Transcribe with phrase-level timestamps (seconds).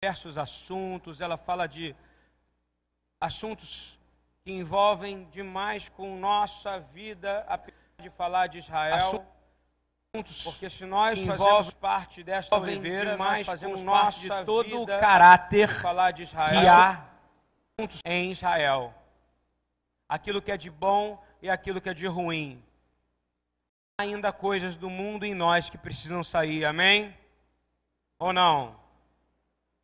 [0.00, 1.94] diversos assuntos, ela fala de
[3.20, 3.98] assuntos
[4.44, 9.26] que envolvem demais com nossa vida, apesar de falar de Israel.
[10.14, 15.68] Assuntos, porque se nós fazemos parte desta oliveira, nós fazemos parte de todo o caráter
[15.68, 16.60] falar de Israel,
[17.76, 18.94] que há em Israel.
[20.08, 22.62] Aquilo que é de bom e aquilo que é de ruim.
[23.98, 27.12] Há ainda coisas do mundo em nós que precisam sair, amém?
[28.20, 28.87] Ou não?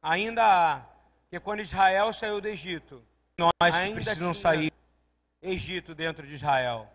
[0.07, 0.83] Ainda há,
[1.31, 3.03] que quando Israel saiu do Egito,
[3.39, 4.71] nós ainda precisamos sair
[5.41, 6.87] Egito dentro de Israel.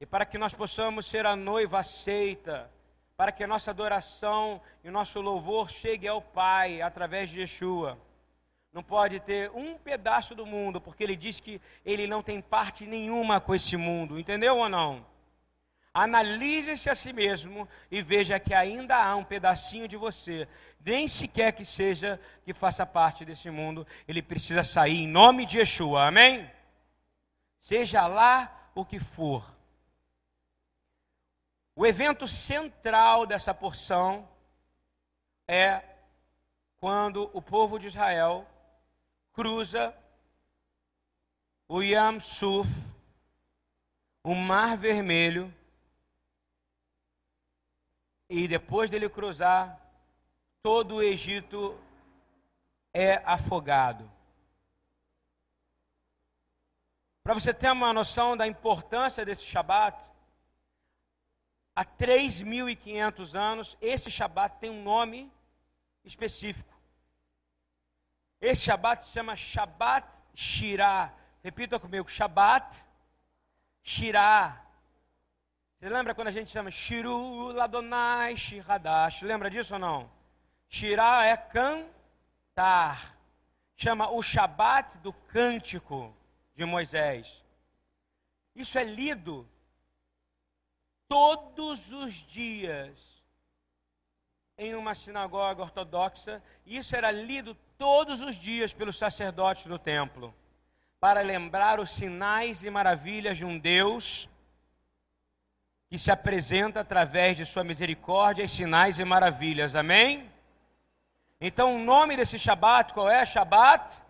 [0.00, 2.68] E para que nós possamos ser a noiva aceita,
[3.16, 7.96] para que a nossa adoração e o nosso louvor chegue ao Pai através de Yeshua.
[8.72, 12.84] Não pode ter um pedaço do mundo, porque ele diz que ele não tem parte
[12.86, 15.06] nenhuma com esse mundo, entendeu ou não?
[15.94, 20.48] Analise-se a si mesmo e veja que ainda há um pedacinho de você,
[20.84, 25.58] nem sequer que seja que faça parte desse mundo, ele precisa sair em nome de
[25.58, 26.50] Yeshua, amém?
[27.60, 29.44] Seja lá o que for.
[31.74, 34.28] O evento central dessa porção
[35.48, 35.82] é
[36.78, 38.46] quando o povo de Israel
[39.32, 39.96] cruza
[41.68, 42.68] o Yam Suf,
[44.22, 45.52] o Mar Vermelho,
[48.28, 49.81] e depois dele cruzar,
[50.62, 51.76] todo o Egito
[52.94, 54.08] é afogado.
[57.24, 59.98] Para você ter uma noção da importância desse Shabat,
[61.74, 65.32] há 3.500 anos, esse Shabat tem um nome
[66.04, 66.72] específico.
[68.40, 71.12] Esse Shabat se chama Shabat Shirah.
[71.42, 72.86] Repita comigo, Shabat
[73.82, 74.64] Shirah.
[75.78, 79.22] Você lembra quando a gente chama Shiru Ladonai Shiradash?
[79.22, 80.21] Lembra disso ou não?
[80.72, 83.14] Shirah é cantar.
[83.76, 86.16] Chama o Shabat do cântico
[86.56, 87.44] de Moisés.
[88.56, 89.46] Isso é lido
[91.06, 92.98] todos os dias
[94.56, 96.42] em uma sinagoga ortodoxa.
[96.64, 100.34] Isso era lido todos os dias pelos sacerdotes do templo,
[100.98, 104.26] para lembrar os sinais e maravilhas de um Deus
[105.90, 109.74] que se apresenta através de sua misericórdia e sinais e maravilhas.
[109.74, 110.31] Amém?
[111.44, 113.26] Então, o nome desse Shabat, qual é?
[113.26, 114.00] Shabat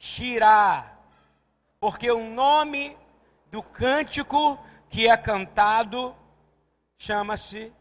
[0.00, 0.90] Shirah.
[1.78, 2.98] Porque o nome
[3.52, 4.58] do cântico
[4.90, 6.12] que é cantado
[6.98, 7.72] chama-se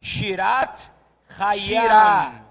[0.00, 0.90] Shirat
[1.38, 2.44] Hayam.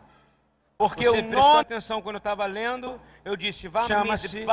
[0.77, 1.29] Porque Você o nome...
[1.29, 4.45] prestou atenção quando eu estava lendo, eu disse, chama-se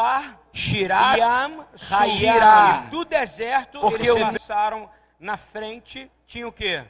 [0.52, 1.68] Shirat Hayam.
[2.86, 4.90] E do deserto Porque eles passaram
[5.20, 6.84] na frente tinha o quê?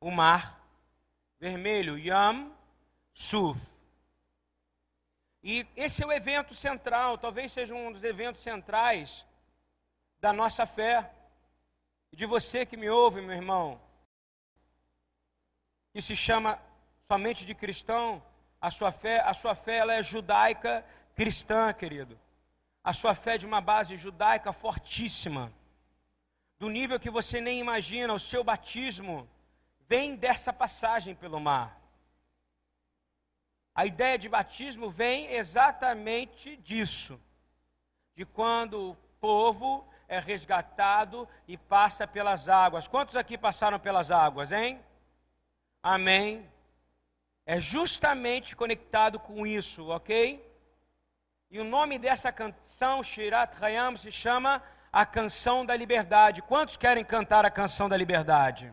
[0.00, 0.58] O mar
[1.38, 2.53] vermelho, Yam
[3.14, 3.58] Suf.
[5.42, 9.24] E esse é o evento central, talvez seja um dos eventos centrais
[10.18, 11.10] da nossa fé.
[12.10, 13.80] E de você que me ouve, meu irmão,
[15.92, 16.58] que se chama
[17.06, 18.22] somente de cristão,
[18.60, 22.18] a sua fé, a sua fé ela é judaica cristã, querido.
[22.82, 25.52] A sua fé é de uma base judaica fortíssima
[26.58, 28.12] do nível que você nem imagina.
[28.12, 29.28] O seu batismo
[29.86, 31.83] vem dessa passagem pelo mar.
[33.74, 37.20] A ideia de batismo vem exatamente disso,
[38.14, 42.86] de quando o povo é resgatado e passa pelas águas.
[42.86, 44.80] Quantos aqui passaram pelas águas, hein?
[45.82, 46.48] Amém.
[47.44, 50.42] É justamente conectado com isso, ok?
[51.50, 56.42] E o nome dessa canção, Shirat Hayam, se chama a canção da liberdade.
[56.42, 58.72] Quantos querem cantar a canção da liberdade?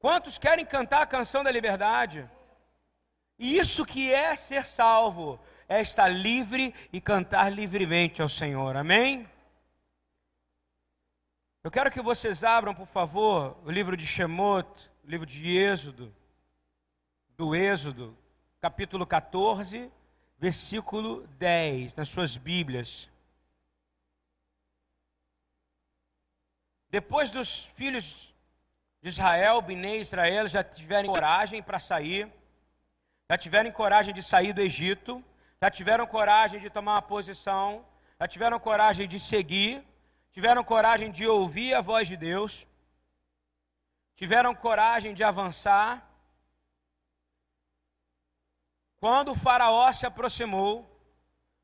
[0.00, 2.28] Quantos querem cantar a canção da liberdade?
[3.38, 8.76] E isso que é ser salvo, é estar livre e cantar livremente ao Senhor.
[8.76, 9.28] Amém?
[11.62, 14.68] Eu quero que vocês abram, por favor, o livro de Shemot,
[15.02, 16.14] o livro de Êxodo,
[17.36, 18.16] do Êxodo,
[18.60, 19.90] capítulo 14,
[20.38, 23.08] versículo 10, nas suas Bíblias.
[26.90, 28.32] Depois dos filhos
[29.02, 32.30] de Israel, Biné e Israel, já tiverem coragem para sair,
[33.30, 35.24] já tiverem coragem de sair do Egito,
[35.60, 37.84] já tiveram coragem de tomar uma posição,
[38.20, 39.82] já tiveram coragem de seguir,
[40.32, 42.66] tiveram coragem de ouvir a voz de Deus,
[44.14, 46.06] tiveram coragem de avançar.
[48.96, 50.90] Quando o Faraó se aproximou,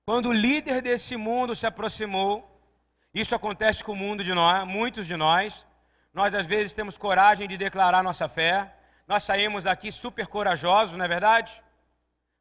[0.07, 2.47] quando o líder desse mundo se aproximou,
[3.13, 5.67] isso acontece com o mundo de nós, muitos de nós.
[6.13, 8.75] Nós às vezes temos coragem de declarar nossa fé.
[9.11, 11.63] Nós saímos daqui super corajosos, não é verdade?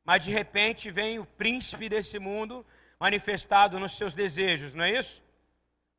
[0.10, 2.66] mas de repente vem o príncipe desse mundo
[3.00, 5.22] manifestado nos seus desejos, não é isso?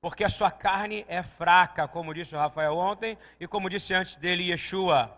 [0.01, 4.17] Porque a sua carne é fraca, como disse o Rafael ontem e como disse antes
[4.17, 5.17] dele Yeshua.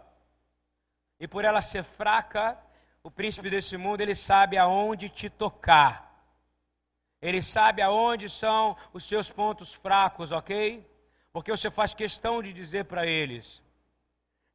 [1.18, 2.58] E por ela ser fraca,
[3.02, 6.22] o príncipe desse mundo, ele sabe aonde te tocar.
[7.18, 10.86] Ele sabe aonde são os seus pontos fracos, ok?
[11.32, 13.61] Porque você faz questão de dizer para eles.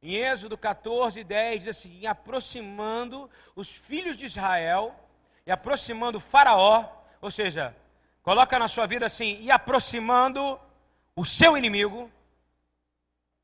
[0.00, 4.94] Em Êxodo 14, 10 diz assim: aproximando os filhos de Israel
[5.44, 6.84] e aproximando Faraó,
[7.20, 7.76] ou seja,
[8.22, 10.58] coloca na sua vida assim, e aproximando
[11.16, 12.10] o seu inimigo,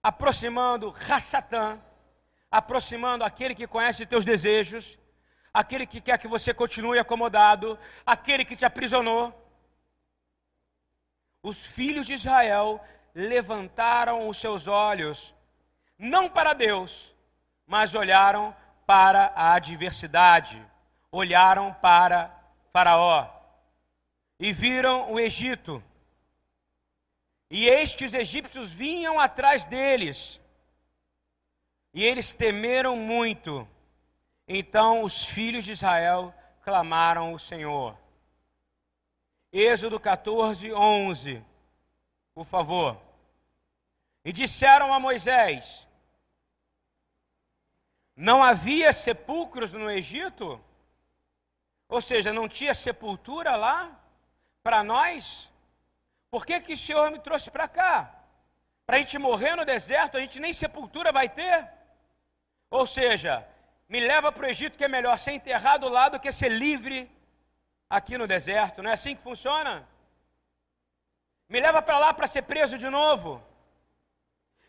[0.01, 1.81] aproximando Rassatã,
[2.51, 4.97] aproximando aquele que conhece teus desejos,
[5.53, 7.77] aquele que quer que você continue acomodado,
[8.07, 9.35] aquele que te aprisionou.
[11.43, 12.81] Os filhos de Israel
[13.13, 15.35] levantaram os seus olhos
[15.99, 17.15] não para Deus,
[17.67, 18.55] mas olharam
[18.87, 20.63] para a adversidade,
[21.11, 22.35] olharam para
[22.73, 23.29] Faraó
[24.39, 25.83] e viram o Egito.
[27.51, 30.41] E estes egípcios vinham atrás deles,
[31.93, 33.67] e eles temeram muito.
[34.47, 37.97] Então os filhos de Israel clamaram ao Senhor.
[39.53, 41.43] Êxodo 14, 11.
[42.35, 43.01] Por favor.
[44.25, 45.87] E disseram a Moisés:
[48.17, 50.63] Não havia sepulcros no Egito?
[51.89, 54.01] Ou seja, não tinha sepultura lá
[54.63, 55.51] para nós?
[56.31, 58.13] Por que, que o Senhor me trouxe para cá?
[58.87, 61.71] Para a gente morrer no deserto, a gente nem sepultura vai ter?
[62.71, 63.47] Ou seja,
[63.89, 67.11] me leva para o Egito que é melhor ser enterrado lá do que ser livre
[67.89, 68.83] aqui no deserto.
[68.83, 69.87] Não é assim que funciona?
[71.49, 73.54] Me leva para lá para ser preso de novo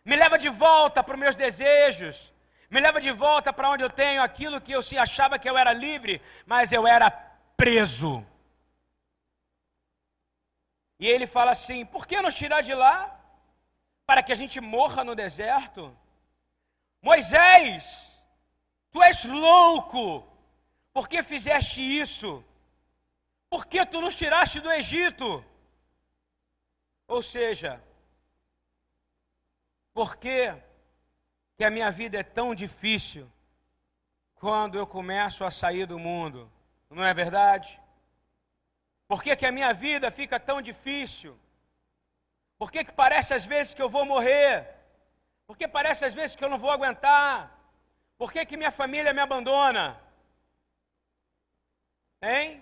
[0.06, 2.32] me leva de volta para os meus desejos,
[2.70, 5.58] me leva de volta para onde eu tenho aquilo que eu se achava que eu
[5.58, 7.10] era livre, mas eu era
[7.58, 8.26] preso.
[11.00, 13.20] E ele fala assim: por que nos tirar de lá?
[14.06, 15.96] Para que a gente morra no deserto?
[17.02, 18.20] Moisés,
[18.92, 20.28] tu és louco,
[20.94, 22.44] por que fizeste isso?
[23.50, 25.44] Por que tu nos tiraste do Egito?
[27.08, 27.82] Ou seja,
[29.96, 30.54] por que,
[31.58, 33.32] que a minha vida é tão difícil
[34.36, 36.52] quando eu começo a sair do mundo?
[36.90, 37.80] Não é verdade?
[39.08, 41.40] Por que, que a minha vida fica tão difícil?
[42.58, 44.68] Por que, que parece às vezes que eu vou morrer?
[45.48, 47.58] Por que parece às vezes que eu não vou aguentar?
[48.18, 49.86] Por que, que minha família me abandona?
[52.22, 52.62] Hein?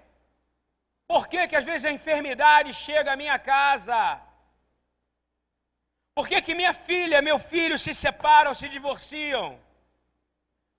[1.07, 4.21] Por que, que às vezes a enfermidade chega à minha casa?
[6.15, 9.59] Por que, que minha filha, meu filho se separam, se divorciam?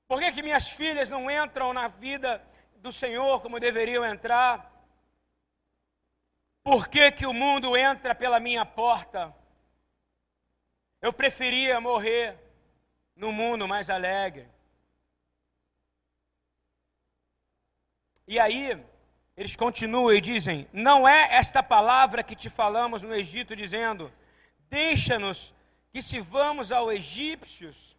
[0.06, 2.42] Por que, que minhas filhas não entram na vida
[2.76, 4.70] do Senhor como deveriam entrar?
[6.62, 9.34] Por que, que o mundo entra pela minha porta?
[11.02, 12.38] Eu preferia morrer
[13.16, 14.48] no mundo mais alegre.
[18.26, 18.82] E aí,
[19.36, 24.10] eles continuam e dizem: Não é esta palavra que te falamos no Egito, dizendo
[24.74, 25.54] Deixa-nos
[25.92, 27.96] que sirvamos aos egípcios,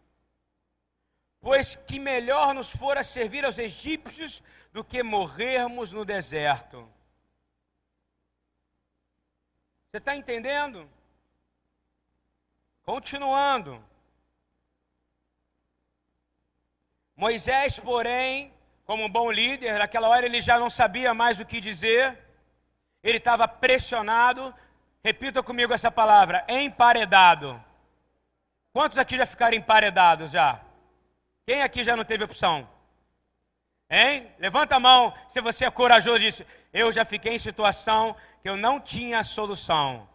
[1.40, 4.42] pois que melhor nos fora servir aos egípcios
[4.74, 6.86] do que morrermos no deserto.
[9.86, 10.86] Você está entendendo?
[12.82, 13.82] Continuando.
[17.16, 18.52] Moisés, porém,
[18.84, 22.22] como um bom líder, naquela hora ele já não sabia mais o que dizer,
[23.02, 24.54] ele estava pressionado,
[25.06, 27.62] Repita comigo essa palavra: emparedado.
[28.72, 30.60] Quantos aqui já ficaram emparedados já?
[31.46, 32.68] Quem aqui já não teve opção?
[33.88, 34.28] Hein?
[34.36, 36.44] Levanta a mão se você é corajoso disso.
[36.72, 40.08] Eu já fiquei em situação que eu não tinha solução.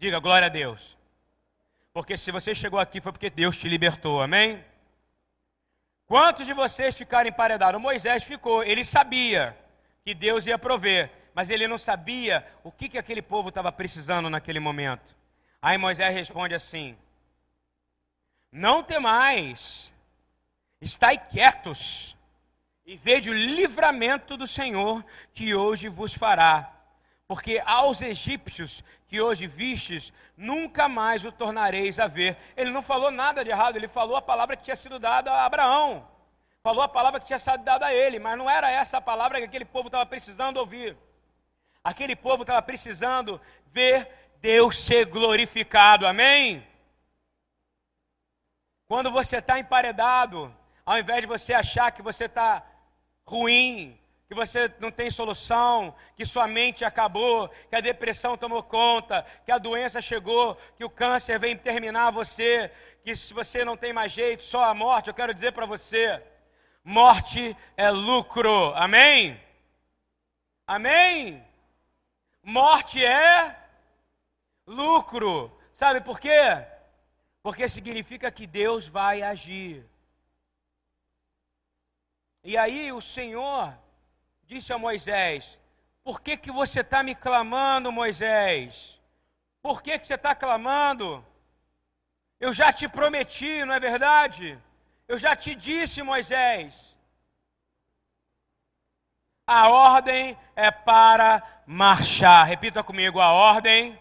[0.00, 0.98] Diga glória a Deus.
[1.92, 4.64] Porque se você chegou aqui foi porque Deus te libertou, amém?
[6.06, 7.80] Quantos de vocês ficaram emparedados?
[7.80, 9.56] Moisés ficou, ele sabia
[10.04, 14.30] que Deus ia prover mas ele não sabia o que, que aquele povo estava precisando
[14.30, 15.16] naquele momento.
[15.60, 16.96] Aí Moisés responde assim:
[18.52, 19.92] Não temais,
[20.80, 22.16] estai quietos
[22.86, 26.70] e vede o livramento do Senhor que hoje vos fará.
[27.26, 32.36] Porque aos egípcios que hoje vistes, nunca mais o tornareis a ver.
[32.56, 35.46] Ele não falou nada de errado, ele falou a palavra que tinha sido dada a
[35.46, 36.06] Abraão.
[36.62, 39.38] Falou a palavra que tinha sido dada a ele, mas não era essa a palavra
[39.38, 40.96] que aquele povo estava precisando ouvir.
[41.84, 44.08] Aquele povo estava precisando ver
[44.40, 46.66] Deus ser glorificado, amém?
[48.86, 50.54] Quando você está emparedado,
[50.86, 52.64] ao invés de você achar que você está
[53.26, 59.24] ruim, que você não tem solução, que sua mente acabou, que a depressão tomou conta,
[59.44, 62.72] que a doença chegou, que o câncer vem terminar você,
[63.02, 66.22] que se você não tem mais jeito, só a morte, eu quero dizer para você,
[66.82, 68.72] morte é lucro.
[68.74, 69.38] Amém?
[70.66, 71.44] Amém?
[72.44, 73.56] Morte é
[74.66, 75.50] lucro.
[75.74, 76.64] Sabe por quê?
[77.42, 79.84] Porque significa que Deus vai agir.
[82.42, 83.74] E aí o Senhor
[84.44, 85.58] disse a Moisés:
[86.02, 89.00] Por que, que você está me clamando, Moisés?
[89.62, 91.24] Por que, que você está clamando?
[92.38, 94.58] Eu já te prometi, não é verdade?
[95.08, 96.93] Eu já te disse, Moisés.
[99.46, 102.46] A ordem é para marchar.
[102.46, 103.98] Repita comigo: a ordem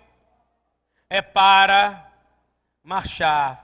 [1.09, 2.12] é para
[2.81, 3.63] marchar.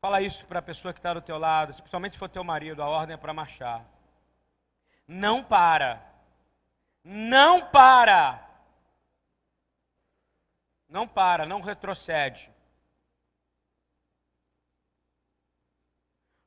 [0.00, 2.82] Fala isso para a pessoa que está do teu lado, especialmente se for teu marido,
[2.82, 3.84] a ordem é para marchar.
[5.06, 6.02] Não para.
[7.04, 8.46] Não para.
[10.88, 12.50] Não para, não retrocede.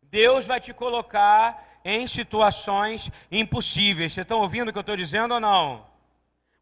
[0.02, 4.14] Deus vai te colocar em situações impossíveis.
[4.14, 5.86] Vocês estão ouvindo o que eu estou dizendo ou não?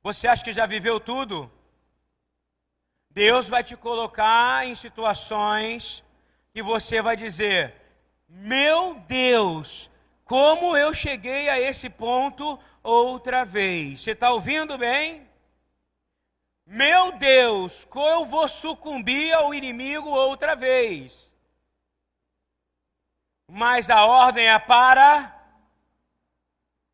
[0.03, 1.51] Você acha que já viveu tudo?
[3.09, 6.03] Deus vai te colocar em situações
[6.53, 7.75] que você vai dizer:
[8.27, 9.89] Meu Deus,
[10.25, 14.01] como eu cheguei a esse ponto outra vez?
[14.01, 15.29] Você está ouvindo bem?
[16.65, 21.30] Meu Deus, como eu vou sucumbir ao inimigo outra vez?
[23.53, 25.35] Mas a ordem é para.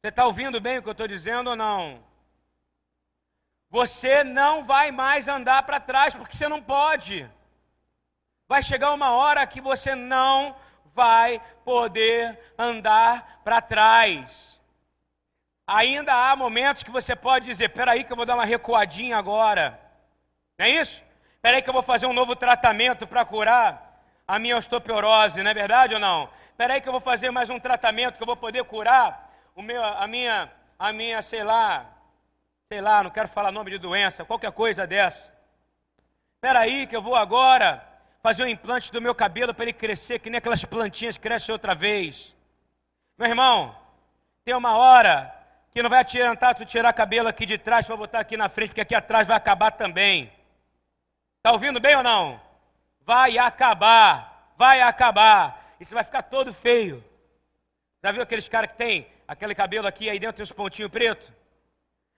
[0.02, 2.04] Você está ouvindo bem o que eu estou dizendo ou não?
[3.70, 7.30] Você não vai mais andar para trás, porque você não pode.
[8.48, 10.56] Vai chegar uma hora que você não
[10.96, 14.60] vai poder andar para trás.
[15.68, 19.80] Ainda há momentos que você pode dizer: peraí, que eu vou dar uma recuadinha agora.
[20.58, 21.04] Não é isso?
[21.40, 25.54] Peraí, que eu vou fazer um novo tratamento para curar a minha osteoporose, não é
[25.54, 26.36] verdade ou não?
[26.58, 29.84] Peraí, que eu vou fazer mais um tratamento que eu vou poder curar o meu,
[29.84, 31.86] a minha, a minha, sei lá,
[32.68, 35.32] sei lá, não quero falar nome de doença, qualquer coisa dessa.
[36.34, 37.88] Espera aí que eu vou agora
[38.24, 41.76] fazer um implante do meu cabelo para ele crescer, que nem aquelas plantinhas crescem outra
[41.76, 42.36] vez.
[43.20, 43.78] Meu irmão,
[44.44, 45.32] tem uma hora
[45.72, 48.70] que não vai adiantar tu tirar cabelo aqui de trás para botar aqui na frente,
[48.70, 50.34] porque aqui atrás vai acabar também.
[51.38, 52.42] Está ouvindo bem ou não?
[53.02, 55.67] Vai acabar, vai acabar.
[55.80, 57.04] E você vai ficar todo feio.
[58.04, 61.30] Já viu aqueles caras que tem aquele cabelo aqui, aí dentro tem os pontinhos pretos?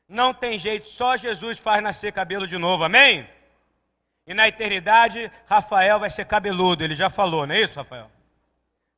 [0.07, 3.29] Não tem jeito, só Jesus faz nascer cabelo de novo, amém?
[4.25, 8.11] E na eternidade, Rafael vai ser cabeludo, ele já falou, não é isso, Rafael?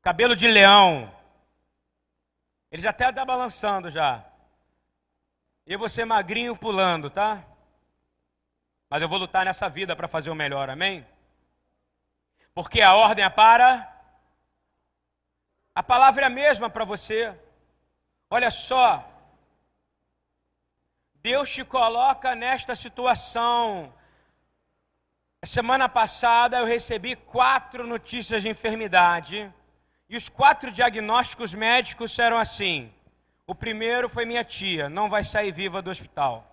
[0.02, 1.14] Cabelo de leão.
[2.72, 4.24] Ele já até está balançando já.
[5.66, 7.44] E você magrinho pulando, tá?
[8.90, 11.06] Mas eu vou lutar nessa vida para fazer o melhor, amém?
[12.54, 13.91] Porque a ordem é para.
[15.74, 17.38] A palavra é a mesma para você.
[18.30, 19.08] Olha só,
[21.16, 23.94] Deus te coloca nesta situação.
[25.46, 29.52] Semana passada eu recebi quatro notícias de enfermidade
[30.10, 32.94] e os quatro diagnósticos médicos eram assim.
[33.48, 36.48] O primeiro foi minha tia, não vai sair viva do hospital.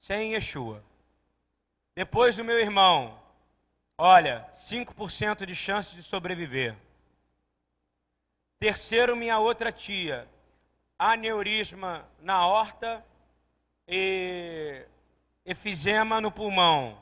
[0.00, 0.82] Sem Yeshua.
[1.94, 3.21] Depois o meu irmão,
[3.98, 6.76] olha, 5% de chance de sobreviver.
[8.58, 10.28] Terceiro, minha outra tia,
[10.98, 13.04] aneurisma na horta
[13.88, 14.86] e
[15.44, 17.00] efizema no pulmão.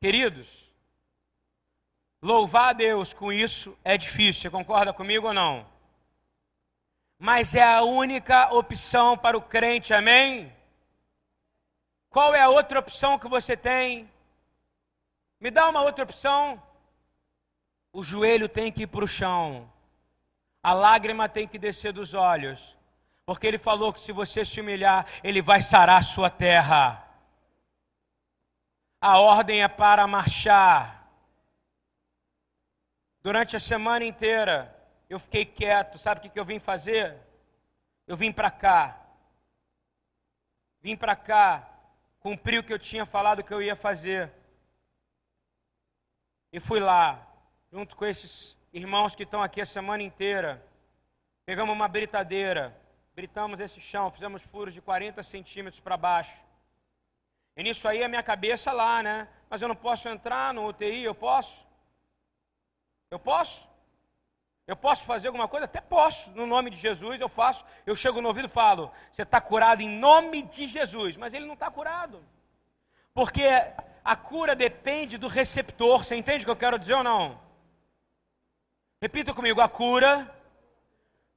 [0.00, 0.72] Queridos,
[2.22, 5.66] louvar a Deus com isso é difícil, você concorda comigo ou não?
[7.18, 10.50] Mas é a única opção para o crente, amém?
[12.10, 14.10] Qual é a outra opção que você tem?
[15.38, 16.60] Me dá uma outra opção.
[17.92, 19.70] O joelho tem que ir para o chão.
[20.60, 22.76] A lágrima tem que descer dos olhos,
[23.24, 27.08] porque ele falou que se você se humilhar, ele vai sarar sua terra.
[29.00, 31.08] A ordem é para marchar.
[33.22, 34.76] Durante a semana inteira,
[35.08, 35.96] eu fiquei quieto.
[35.96, 37.16] Sabe o que eu vim fazer?
[38.06, 39.00] Eu vim para cá.
[40.82, 41.69] Vim para cá,
[42.20, 44.30] cumpri o que eu tinha falado que eu ia fazer.
[46.52, 47.26] E fui lá,
[47.72, 50.64] junto com esses irmãos que estão aqui a semana inteira,
[51.46, 52.76] pegamos uma britadeira,
[53.14, 56.36] britamos esse chão, fizemos furos de 40 centímetros para baixo.
[57.56, 59.28] E nisso aí a minha cabeça lá, né?
[59.48, 61.64] Mas eu não posso entrar no UTI, eu posso?
[63.10, 63.69] Eu posso?
[64.70, 65.64] Eu posso fazer alguma coisa?
[65.64, 67.64] Até posso, no nome de Jesus eu faço.
[67.84, 71.16] Eu chego no ouvido e falo: Você está curado em nome de Jesus.
[71.16, 72.24] Mas ele não está curado.
[73.12, 73.42] Porque
[74.04, 76.04] a cura depende do receptor.
[76.04, 77.40] Você entende o que eu quero dizer ou não?
[79.02, 80.32] Repita comigo: a cura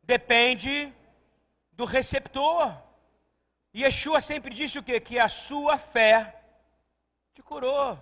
[0.04, 0.94] depende
[1.72, 2.72] do receptor.
[3.74, 5.00] E Yeshua sempre disse o quê?
[5.00, 6.40] Que a sua fé
[7.34, 7.98] te curou.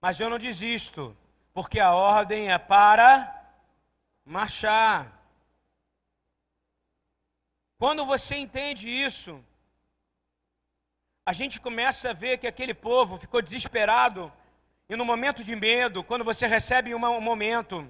[0.00, 1.16] Mas eu não desisto,
[1.54, 3.39] porque a ordem é para
[4.24, 5.18] marchar.
[7.78, 9.42] Quando você entende isso,
[11.26, 14.32] a gente começa a ver que aquele povo ficou desesperado
[14.90, 17.88] e no momento de medo, quando você recebe um momento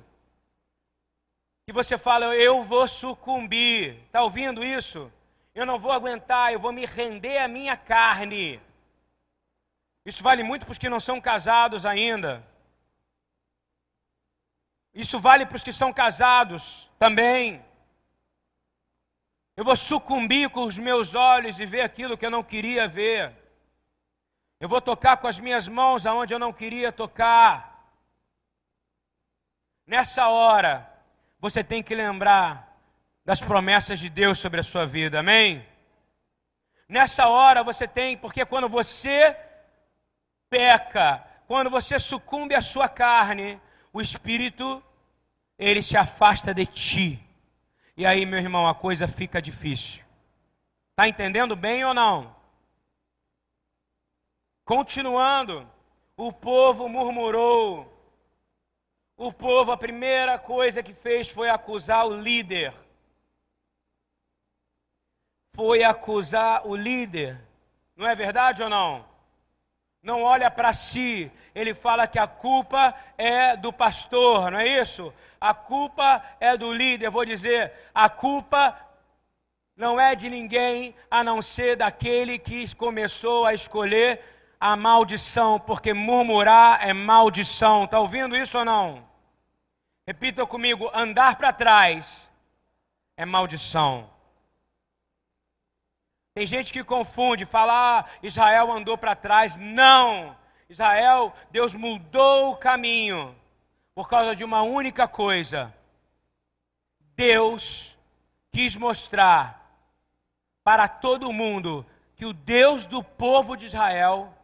[1.67, 5.11] que você fala, eu vou sucumbir, está ouvindo isso?
[5.55, 8.61] Eu não vou aguentar, eu vou me render à minha carne.
[10.05, 12.47] Isso vale muito para os que não são casados ainda.
[15.01, 17.65] Isso vale para os que são casados também.
[19.57, 23.35] Eu vou sucumbir com os meus olhos e ver aquilo que eu não queria ver.
[24.61, 27.91] Eu vou tocar com as minhas mãos aonde eu não queria tocar.
[29.87, 30.87] Nessa hora,
[31.39, 32.77] você tem que lembrar
[33.25, 35.67] das promessas de Deus sobre a sua vida, amém?
[36.87, 39.35] Nessa hora você tem, porque quando você
[40.51, 43.59] peca, quando você sucumbe à sua carne,
[43.93, 44.83] o Espírito,
[45.61, 47.23] ele se afasta de ti.
[47.95, 50.03] E aí, meu irmão, a coisa fica difícil.
[50.91, 52.35] Está entendendo bem ou não?
[54.65, 55.71] Continuando,
[56.17, 57.87] o povo murmurou.
[59.19, 62.73] O povo, a primeira coisa que fez foi acusar o líder.
[65.53, 67.39] Foi acusar o líder.
[67.95, 69.11] Não é verdade ou não?
[70.03, 75.13] não olha para si, ele fala que a culpa é do pastor, não é isso?
[75.41, 78.79] A culpa é do líder, vou dizer, a culpa
[79.75, 84.21] não é de ninguém a não ser daquele que começou a escolher
[84.61, 87.85] a maldição, porque murmurar é maldição.
[87.85, 89.09] Está ouvindo isso ou não?
[90.07, 92.31] Repita comigo: andar para trás
[93.17, 94.11] é maldição.
[96.35, 99.57] Tem gente que confunde, fala, ah, Israel andou para trás.
[99.57, 100.37] Não!
[100.69, 103.40] Israel, Deus mudou o caminho
[103.95, 105.75] por causa de uma única coisa.
[107.17, 107.97] Deus
[108.51, 109.61] quis mostrar
[110.65, 114.35] para todo mundo que o Deus do povo de Israel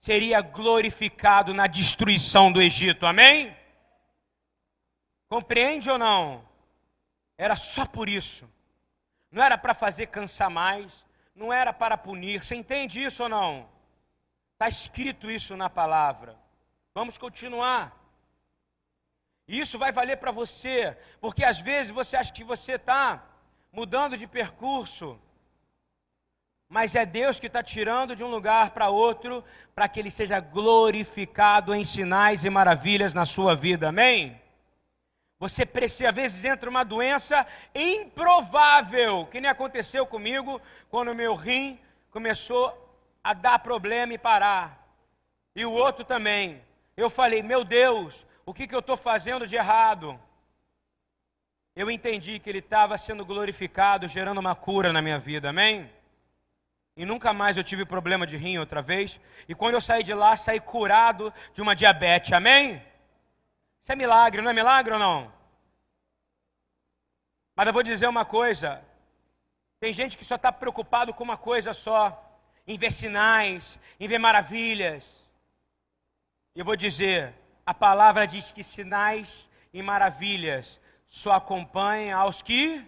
[0.00, 3.06] seria glorificado na destruição do Egito.
[3.06, 3.56] Amém?
[5.28, 6.46] Compreende ou não?
[7.36, 8.48] Era só por isso.
[9.30, 12.42] Não era para fazer cansar mais, não era para punir.
[12.42, 13.68] Você entende isso ou não?
[14.52, 16.36] Está escrito isso na palavra.
[16.94, 17.94] Vamos continuar.
[19.46, 23.24] Isso vai valer para você, porque às vezes você acha que você está
[23.72, 25.20] mudando de percurso,
[26.68, 30.40] mas é Deus que está tirando de um lugar para outro, para que Ele seja
[30.40, 34.40] glorificado em sinais e maravilhas na sua vida, amém?
[35.38, 41.34] Você precisa, às vezes entra uma doença improvável, que nem aconteceu comigo quando o meu
[41.34, 41.78] rim
[42.10, 42.66] começou
[43.22, 44.82] a dar problema e parar.
[45.54, 46.62] E o outro também.
[46.96, 50.18] Eu falei, meu Deus, o que, que eu estou fazendo de errado?
[51.74, 55.90] Eu entendi que ele estava sendo glorificado, gerando uma cura na minha vida, amém?
[56.96, 59.20] E nunca mais eu tive problema de rim outra vez.
[59.48, 62.80] E quando eu saí de lá, saí curado de uma diabetes, amém?
[63.82, 65.30] Isso é milagre, não é milagre ou não?
[67.56, 68.82] Mas eu vou dizer uma coisa:
[69.80, 72.00] tem gente que só está preocupado com uma coisa só,
[72.66, 75.04] em ver sinais, em ver maravilhas.
[76.54, 77.34] E eu vou dizer:
[77.66, 82.86] a palavra diz que sinais e maravilhas só acompanham aos que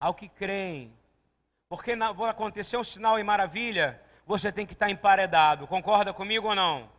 [0.00, 0.92] ao que creem.
[1.68, 5.66] Porque vai acontecer um sinal e maravilha, você tem que estar emparedado.
[5.66, 6.90] Concorda comigo ou não?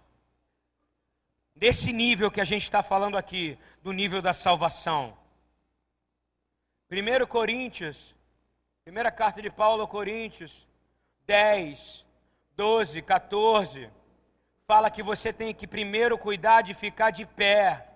[1.55, 5.17] Desse nível que a gente está falando aqui, do nível da salvação.
[6.89, 8.15] 1 Coríntios,
[8.83, 10.67] primeira carta de Paulo a Coríntios,
[11.25, 12.05] 10,
[12.55, 13.89] 12, 14,
[14.67, 17.87] fala que você tem que primeiro cuidar de ficar de pé.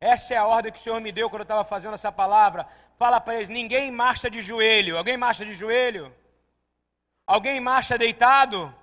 [0.00, 2.66] Essa é a ordem que o Senhor me deu quando eu estava fazendo essa palavra.
[2.98, 4.98] Fala para eles: ninguém marcha de joelho.
[4.98, 6.14] Alguém marcha de joelho?
[7.26, 8.74] Alguém marcha deitado?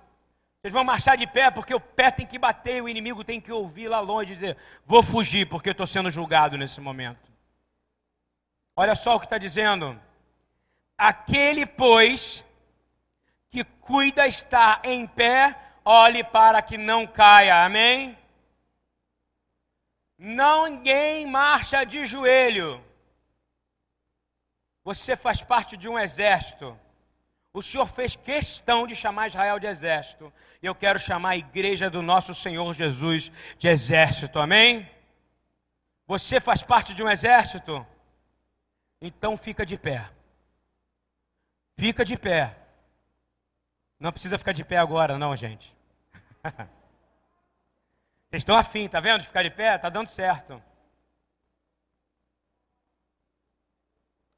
[0.60, 3.52] Vocês vão marchar de pé porque o pé tem que bater, o inimigo tem que
[3.52, 7.30] ouvir lá longe dizer: Vou fugir porque estou sendo julgado nesse momento.
[8.76, 9.98] Olha só o que está dizendo.
[10.96, 12.44] Aquele, pois,
[13.50, 17.64] que cuida estar em pé, olhe para que não caia.
[17.64, 18.16] Amém?
[20.20, 22.82] ninguém marcha de joelho.
[24.84, 26.78] Você faz parte de um exército.
[27.52, 30.32] O Senhor fez questão de chamar Israel de exército.
[30.62, 34.38] E eu quero chamar a igreja do nosso Senhor Jesus de exército.
[34.38, 34.88] Amém?
[36.06, 37.86] Você faz parte de um exército?
[39.00, 40.08] Então fica de pé.
[41.78, 42.59] Fica de pé.
[44.00, 45.76] Não precisa ficar de pé agora, não, gente.
[48.30, 49.20] Vocês estão afim, tá vendo?
[49.20, 49.76] De ficar de pé?
[49.76, 50.62] Tá dando certo.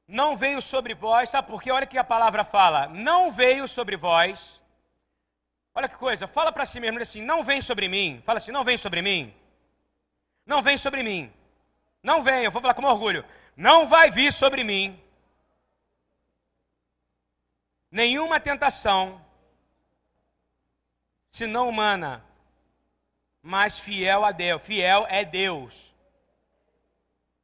[0.05, 1.71] Não veio sobre vós, sabe por quê?
[1.71, 2.87] Olha que a palavra fala.
[2.87, 4.61] Não veio sobre vós.
[5.73, 8.21] Olha que coisa, fala para si mesmo assim: não vem sobre mim.
[8.25, 9.33] Fala assim: não vem sobre mim.
[10.45, 11.31] Não vem sobre mim.
[12.03, 13.25] Não vem, eu vou falar com orgulho.
[13.55, 15.01] Não vai vir sobre mim
[17.89, 19.22] nenhuma tentação,
[21.33, 22.23] senão humana,
[23.41, 24.61] mas fiel a Deus.
[24.61, 25.91] Fiel é Deus.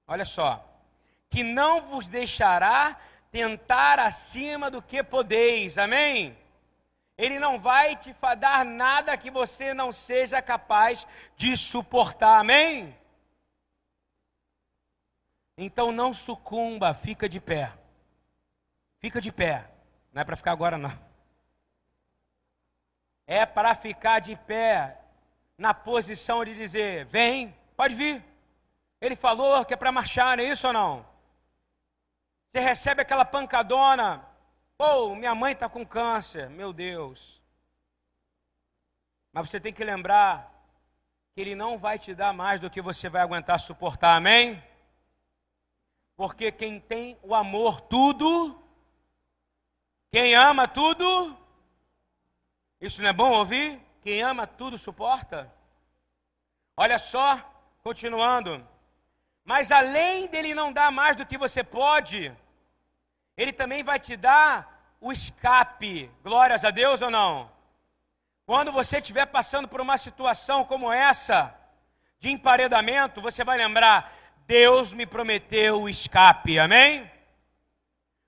[0.08, 0.64] Olha só.
[1.28, 3.00] Que não vos deixará
[3.32, 5.78] tentar acima do que podeis.
[5.80, 6.38] Amém?
[7.18, 12.40] Ele não vai te dar nada que você não seja capaz de suportar.
[12.40, 12.96] Amém?
[15.58, 17.74] Então não sucumba, fica de pé.
[19.00, 19.68] Fica de pé.
[20.14, 21.09] Não é para ficar agora, não.
[23.32, 25.00] É para ficar de pé
[25.56, 28.26] na posição de dizer: vem, pode vir.
[29.00, 31.06] Ele falou que é para marchar, não é isso ou não?
[32.52, 34.26] Você recebe aquela pancadona.
[34.76, 37.40] Pô, minha mãe está com câncer, meu Deus.
[39.32, 40.52] Mas você tem que lembrar
[41.36, 44.60] que Ele não vai te dar mais do que você vai aguentar suportar, amém?
[46.18, 48.60] Porque quem tem o amor tudo,
[50.12, 51.38] quem ama tudo,
[52.80, 53.80] isso não é bom ouvir?
[54.02, 55.52] Quem ama tudo suporta.
[56.76, 57.40] Olha só,
[57.84, 58.66] continuando.
[59.44, 62.32] Mas além dele não dar mais do que você pode,
[63.36, 66.10] ele também vai te dar o escape.
[66.24, 67.52] Glórias a Deus ou não?
[68.46, 71.54] Quando você estiver passando por uma situação como essa,
[72.20, 74.14] de emparedamento, você vai lembrar:
[74.48, 77.10] Deus me prometeu o escape, amém?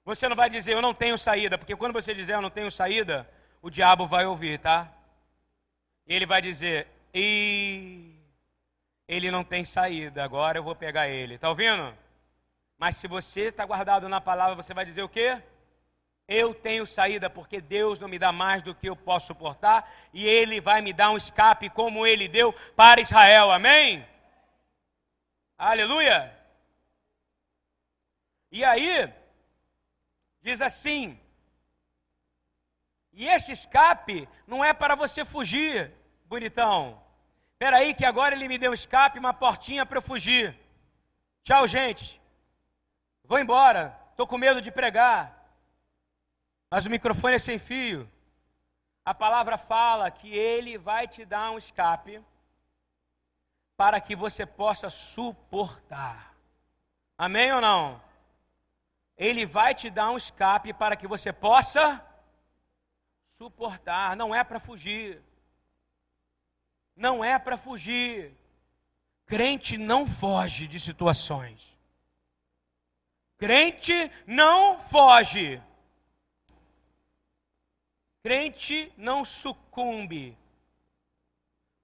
[0.03, 2.71] Você não vai dizer, eu não tenho saída, porque quando você dizer, eu não tenho
[2.71, 3.29] saída,
[3.61, 4.91] o diabo vai ouvir, tá?
[6.07, 8.15] Ele vai dizer, e
[9.07, 11.95] ele não tem saída, agora eu vou pegar ele, tá ouvindo?
[12.77, 15.41] Mas se você está guardado na palavra, você vai dizer o quê?
[16.27, 20.25] Eu tenho saída, porque Deus não me dá mais do que eu posso suportar, e
[20.25, 24.07] Ele vai me dar um escape como Ele deu para Israel, amém?
[25.57, 26.35] Aleluia!
[28.51, 29.13] E aí,
[30.41, 31.20] diz assim:
[33.21, 35.93] e esse escape não é para você fugir,
[36.25, 36.99] bonitão.
[37.51, 40.57] Espera aí que agora ele me deu escape, uma portinha para eu fugir.
[41.43, 42.19] Tchau, gente.
[43.23, 43.95] Vou embora.
[44.09, 45.39] Estou com medo de pregar.
[46.71, 48.09] Mas o microfone é sem fio.
[49.05, 52.19] A palavra fala que ele vai te dar um escape
[53.77, 56.33] para que você possa suportar.
[57.15, 58.01] Amém ou não?
[59.15, 62.03] Ele vai te dar um escape para que você possa
[63.41, 64.15] suportar.
[64.15, 65.19] Não é para fugir.
[66.95, 68.37] Não é para fugir.
[69.25, 71.75] Crente não foge de situações.
[73.39, 75.59] Crente não foge.
[78.21, 80.37] Crente não sucumbe.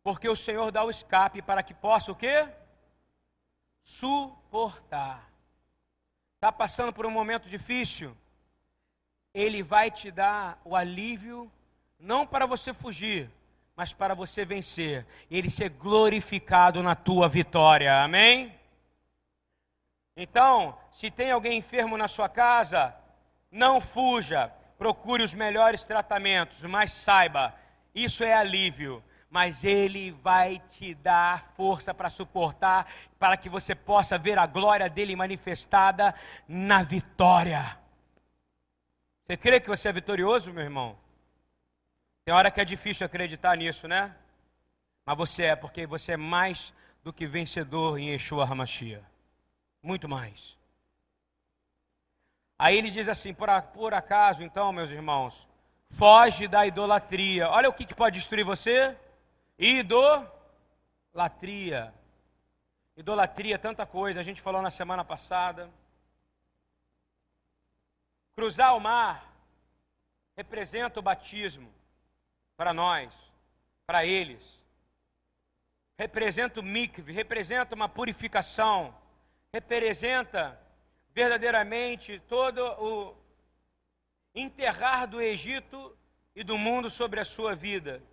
[0.04, 2.48] Porque o Senhor dá o escape para que possa o quê?
[3.82, 5.28] Suportar.
[6.36, 8.16] Está passando por um momento difícil?
[9.38, 11.52] Ele vai te dar o alívio,
[12.00, 13.30] não para você fugir,
[13.76, 15.06] mas para você vencer.
[15.30, 18.02] Ele ser glorificado na tua vitória.
[18.02, 18.52] Amém?
[20.16, 22.96] Então, se tem alguém enfermo na sua casa,
[23.52, 27.54] não fuja, procure os melhores tratamentos, mas saiba,
[27.94, 32.88] isso é alívio mas Ele vai te dar força para suportar,
[33.20, 36.16] para que você possa ver a glória dele manifestada
[36.48, 37.78] na vitória.
[39.28, 40.98] Você crê que você é vitorioso, meu irmão?
[42.24, 44.16] Tem hora que é difícil acreditar nisso, né?
[45.06, 49.04] Mas você é, porque você é mais do que vencedor em Yeshua HaMashiach.
[49.84, 50.58] Muito mais.
[52.58, 55.46] Aí ele diz assim: por, por acaso, então, meus irmãos,
[55.90, 57.50] foge da idolatria.
[57.50, 58.98] Olha o que, que pode destruir você
[59.60, 60.34] Idolatria.
[62.96, 65.70] Idolatria, é tanta coisa, a gente falou na semana passada.
[68.38, 69.34] Cruzar o mar
[70.36, 71.74] representa o batismo
[72.56, 73.12] para nós,
[73.88, 74.62] para eles.
[75.98, 78.96] representa o mikve, representa uma purificação,
[79.52, 80.62] representa
[81.16, 83.18] verdadeiramente todo o
[84.36, 85.98] enterrar do Egito
[86.36, 88.04] e do mundo sobre a sua vida.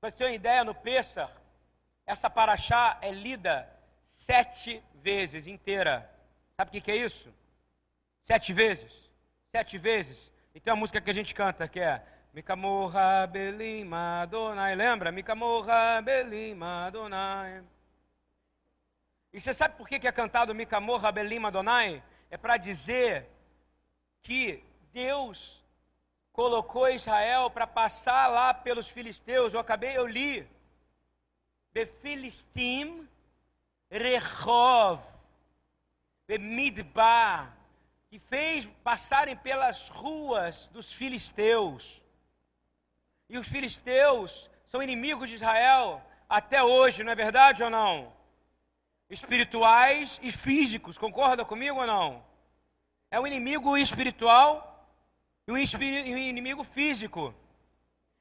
[0.00, 1.30] Para você ter uma ideia, no Pessah,
[2.04, 3.72] essa paraxá é lida
[4.08, 6.11] sete vezes inteira.
[6.62, 7.28] Sabe o que, é isso?
[8.22, 8.92] Sete vezes.
[9.50, 10.32] Sete vezes.
[10.54, 12.00] E tem uma música que a gente canta que é
[12.32, 14.76] Mikamorra Belim Madonai.
[14.76, 15.10] Lembra?
[15.10, 17.64] Mikamorra Belim Madonai.
[19.32, 22.00] E você sabe por que, é cantado Mikamorra Belim Madonai?
[22.30, 23.28] É para dizer
[24.22, 25.60] que Deus
[26.32, 29.52] colocou Israel para passar lá pelos filisteus.
[29.52, 30.48] Eu acabei, eu li.
[31.74, 33.08] Befilistim
[33.90, 35.11] Rehov
[36.26, 37.56] Bemidbar
[38.08, 42.02] que fez passarem pelas ruas dos filisteus.
[43.28, 48.12] E os filisteus são inimigos de Israel até hoje, não é verdade ou não?
[49.08, 52.24] Espirituais e físicos, concorda comigo ou não?
[53.10, 54.72] É um inimigo espiritual
[55.46, 57.34] e um, inimigo físico.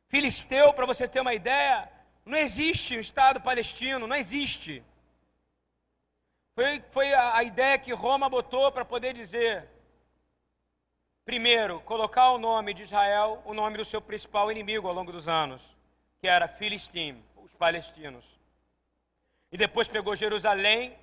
[0.08, 1.90] Filisteu, para você ter uma ideia,
[2.26, 4.84] não existe um Estado palestino, não existe.
[6.54, 9.68] Foi, foi a, a ideia que Roma botou para poder dizer:
[11.26, 15.28] primeiro, colocar o nome de Israel, o nome do seu principal inimigo ao longo dos
[15.28, 15.62] anos,
[16.20, 18.26] que era Filistim, os palestinos.
[19.52, 20.98] E depois pegou Jerusalém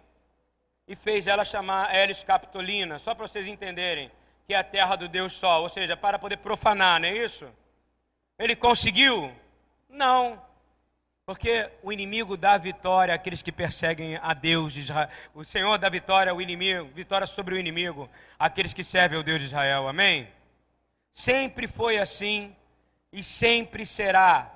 [0.86, 4.10] e fez ela chamar Elis Capitolina, só para vocês entenderem
[4.46, 7.46] que é a terra do Deus Sol, ou seja, para poder profanar, não é isso?
[8.38, 9.30] Ele conseguiu?
[9.86, 10.42] Não.
[11.28, 15.10] Porque o inimigo dá vitória àqueles que perseguem a Deus de Israel.
[15.34, 19.40] O Senhor dá vitória ao inimigo, vitória sobre o inimigo, àqueles que servem ao Deus
[19.40, 19.86] de Israel.
[19.86, 20.26] Amém?
[21.12, 22.56] Sempre foi assim
[23.12, 24.50] e sempre será.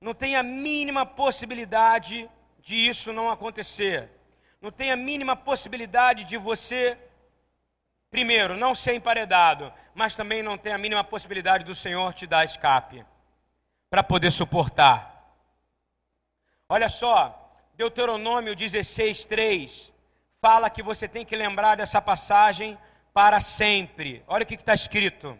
[0.00, 4.08] Não tem a mínima possibilidade de isso não acontecer
[4.64, 6.96] não tem a mínima possibilidade de você,
[8.10, 12.46] primeiro, não ser emparedado, mas também não tem a mínima possibilidade do Senhor te dar
[12.46, 13.04] escape
[13.90, 15.13] para poder suportar.
[16.68, 19.92] Olha só, Deuteronômio 16, 3
[20.40, 22.78] fala que você tem que lembrar dessa passagem
[23.12, 24.22] para sempre.
[24.26, 25.38] Olha o que está escrito.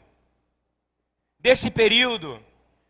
[1.39, 2.45] Desse período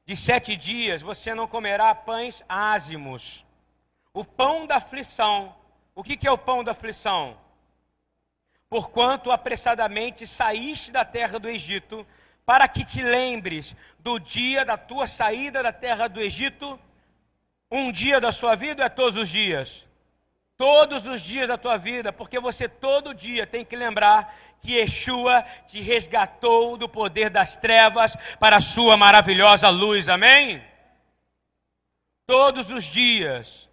[0.06, 3.44] de sete dias você não comerá pães ázimos.
[4.12, 5.54] O pão da aflição
[5.94, 7.38] o que, que é o pão da aflição?
[8.68, 12.04] Porquanto apressadamente saíste da terra do Egito,
[12.44, 16.78] para que te lembres do dia da tua saída da terra do Egito,
[17.70, 19.86] um dia da sua vida é todos os dias.
[20.56, 25.42] Todos os dias da tua vida, porque você todo dia tem que lembrar que Yeshua
[25.66, 30.62] te resgatou do poder das trevas para a sua maravilhosa luz, amém?
[32.26, 33.68] Todos os dias.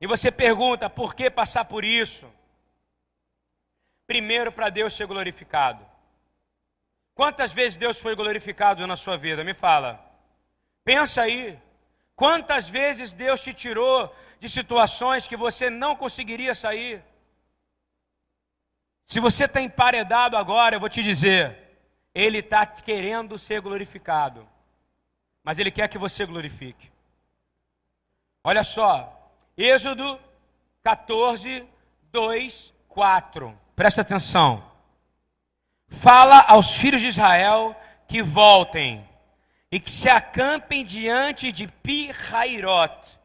[0.00, 2.26] E você pergunta, por que passar por isso?
[4.06, 5.86] Primeiro, para Deus ser glorificado.
[7.14, 9.42] Quantas vezes Deus foi glorificado na sua vida?
[9.42, 10.04] Me fala.
[10.84, 11.58] Pensa aí.
[12.18, 17.00] Quantas vezes Deus te tirou de situações que você não conseguiria sair?
[19.06, 21.78] Se você está emparedado agora, eu vou te dizer,
[22.12, 24.48] Ele está querendo ser glorificado,
[25.44, 26.90] mas Ele quer que você glorifique.
[28.42, 30.18] Olha só, Êxodo
[30.82, 31.64] 14,
[32.10, 33.56] 2, 4.
[33.76, 34.68] Presta atenção.
[35.86, 39.07] Fala aos filhos de Israel que voltem
[39.70, 43.18] e que se acampem diante de Pi-Hairot,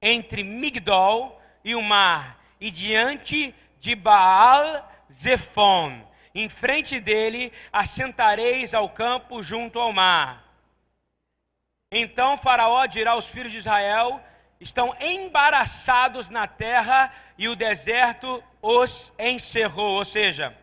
[0.00, 6.06] entre Migdol e o mar, e diante de Baal-Zephon.
[6.34, 10.44] Em frente dele assentareis ao campo junto ao mar.
[11.90, 14.22] Então Faraó dirá aos filhos de Israel
[14.58, 20.56] estão embaraçados na terra e o deserto os encerrou, ou seja,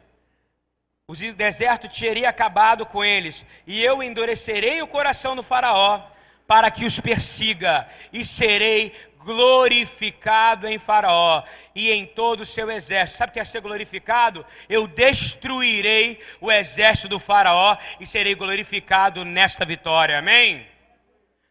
[1.10, 6.04] o deserto teria acabado com eles, e eu endurecerei o coração do Faraó
[6.46, 11.44] para que os persiga, e serei glorificado em Faraó
[11.74, 13.18] e em todo o seu exército.
[13.18, 14.46] Sabe o que é ser glorificado?
[14.70, 20.20] Eu destruirei o exército do Faraó e serei glorificado nesta vitória.
[20.20, 20.66] Amém?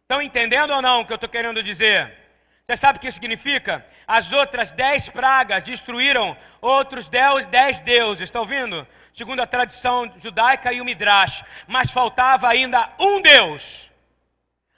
[0.03, 2.13] Estão entendendo ou não o que eu estou querendo dizer?
[2.65, 3.85] Você sabe o que significa?
[4.07, 8.23] As outras dez pragas destruíram outros dez, dez deuses.
[8.23, 8.87] Está ouvindo?
[9.19, 11.43] Segundo a tradição judaica e o Midrash.
[11.67, 13.89] Mas faltava ainda um Deus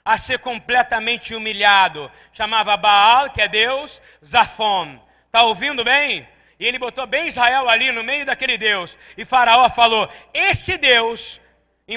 [0.04, 2.10] a ser completamente humilhado.
[2.32, 4.98] Chamava Baal, que é Deus, Zafon.
[5.26, 6.28] Está ouvindo bem?
[6.58, 8.98] E ele botou bem Israel ali no meio daquele Deus.
[9.16, 11.40] E Faraó falou: Esse Deus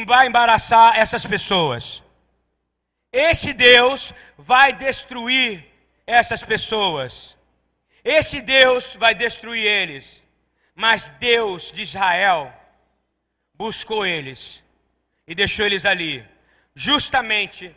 [0.06, 2.04] vai embaraçar essas pessoas.
[3.12, 5.66] esse Deus vai destruir
[6.06, 7.36] essas pessoas.
[8.04, 10.24] Esse Deus vai destruir eles.
[10.76, 12.54] Mas Deus de Israel
[13.54, 14.62] buscou eles
[15.26, 16.24] e deixou eles ali,
[16.76, 17.74] justamente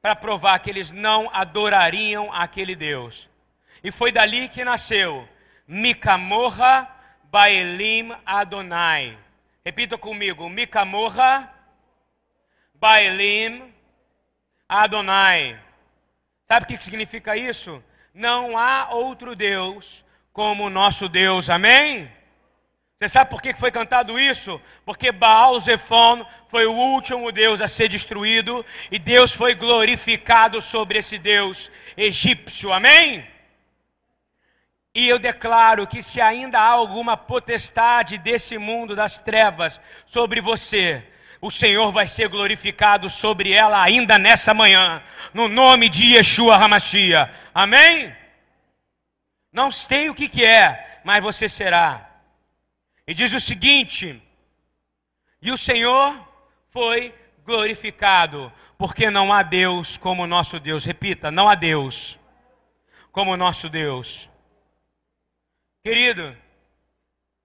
[0.00, 3.28] para provar que eles não adorariam aquele Deus.
[3.84, 5.28] E foi dali que nasceu
[5.66, 6.88] Micamorra
[7.24, 9.18] Baelim Adonai.
[9.62, 11.52] Repita comigo: Micamorra
[12.74, 13.74] Baelim
[14.66, 15.60] Adonai.
[16.46, 17.84] Sabe o que significa isso?
[18.14, 21.50] Não há outro Deus como o nosso Deus.
[21.50, 22.10] Amém?
[23.00, 24.60] Você sabe por que foi cantado isso?
[24.84, 30.98] Porque Baal Zephon foi o último Deus a ser destruído e Deus foi glorificado sobre
[30.98, 32.72] esse Deus egípcio.
[32.72, 33.24] Amém?
[34.92, 41.06] E eu declaro que se ainda há alguma potestade desse mundo das trevas sobre você,
[41.40, 45.00] o Senhor vai ser glorificado sobre ela ainda nessa manhã,
[45.32, 47.32] no nome de Yeshua Hamashia.
[47.54, 48.12] Amém?
[49.52, 52.07] Não sei o que, que é, mas você será.
[53.08, 54.22] E diz o seguinte:
[55.40, 56.14] E o Senhor
[56.68, 60.84] foi glorificado, porque não há Deus como nosso Deus.
[60.84, 62.18] Repita: não há Deus
[63.10, 64.28] como nosso Deus.
[65.82, 66.36] Querido,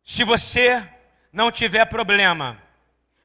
[0.03, 0.85] se você
[1.31, 2.61] não tiver problema,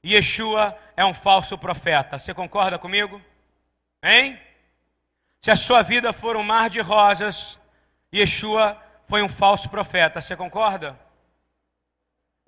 [0.07, 2.21] Yeshua é um falso profeta.
[2.21, 3.21] Você concorda comigo?
[4.01, 4.41] Hein?
[5.43, 7.59] Se a sua vida for um mar de rosas,
[8.15, 10.21] Yeshua foi um falso profeta.
[10.21, 11.08] Você concorda?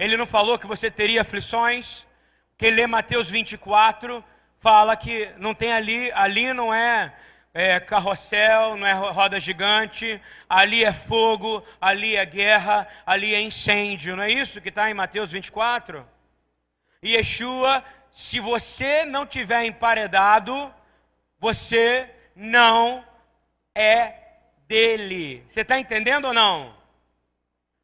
[0.00, 2.06] Ele não falou que você teria aflições.
[2.56, 4.24] Quem lê Mateus 24
[4.58, 7.14] fala que não tem ali, ali não é,
[7.52, 14.16] é carrossel, não é roda gigante, ali é fogo, ali é guerra, ali é incêndio.
[14.16, 16.08] Não é isso que está em Mateus 24?
[17.02, 20.74] E Yeshua, se você não tiver emparedado,
[21.38, 23.04] você não
[23.74, 24.14] é
[24.66, 25.44] dele.
[25.46, 26.79] Você está entendendo ou não?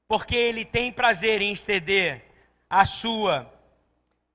[0.09, 2.25] Porque ele tem prazer em estender
[2.69, 3.53] a sua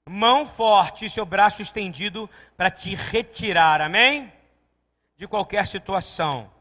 [0.07, 4.31] mão forte e seu braço estendido para te retirar, amém?
[5.17, 6.51] De qualquer situação.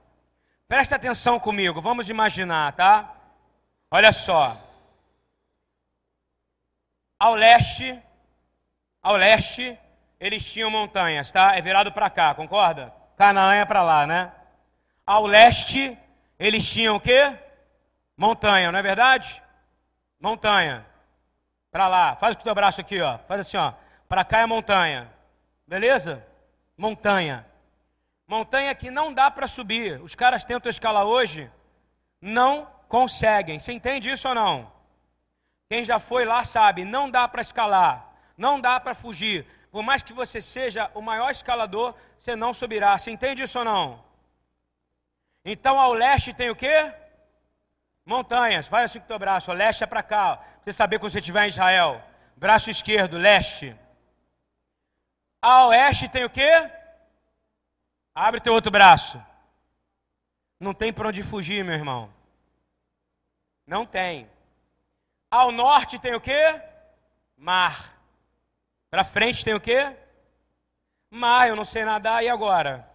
[0.69, 3.17] Presta atenção comigo, vamos imaginar, tá?
[3.91, 4.57] Olha só.
[7.19, 8.01] Ao leste,
[9.03, 9.77] ao leste,
[10.19, 11.57] eles tinham montanhas, tá?
[11.57, 12.95] É virado para cá, concorda?
[13.17, 14.33] Canaã é para lá, né?
[15.05, 15.99] Ao leste,
[16.39, 17.37] eles tinham o quê?
[18.21, 19.43] Montanha, não é verdade?
[20.21, 20.85] Montanha.
[21.71, 22.17] Para lá.
[22.17, 23.17] Faz com o teu braço aqui, ó.
[23.17, 23.73] Faz assim, ó.
[24.07, 25.11] Para cá é montanha.
[25.67, 26.23] Beleza?
[26.77, 27.47] Montanha.
[28.29, 30.03] Montanha que não dá para subir.
[30.03, 31.51] Os caras tentam escalar hoje,
[32.21, 33.59] não conseguem.
[33.59, 34.71] Você entende isso ou não?
[35.67, 39.47] Quem já foi lá sabe, não dá para escalar, não dá para fugir.
[39.73, 42.99] Por mais que você seja o maior escalador, você não subirá.
[42.99, 44.05] Você entende isso ou não?
[45.43, 46.93] Então ao leste tem o quê?
[48.11, 51.13] Montanhas, faz assim com o teu braço, leste é para cá, pra você saber quando
[51.13, 52.03] você estiver em Israel.
[52.37, 53.77] Braço esquerdo, leste.
[55.41, 56.69] A oeste tem o quê?
[58.13, 59.25] Abre teu outro braço.
[60.59, 62.13] Não tem para onde fugir, meu irmão.
[63.65, 64.29] Não tem.
[65.31, 66.61] Ao norte tem o quê?
[67.37, 67.95] Mar.
[68.91, 69.97] Para frente tem o quê?
[71.09, 72.91] Mar, eu não sei nadar, e agora?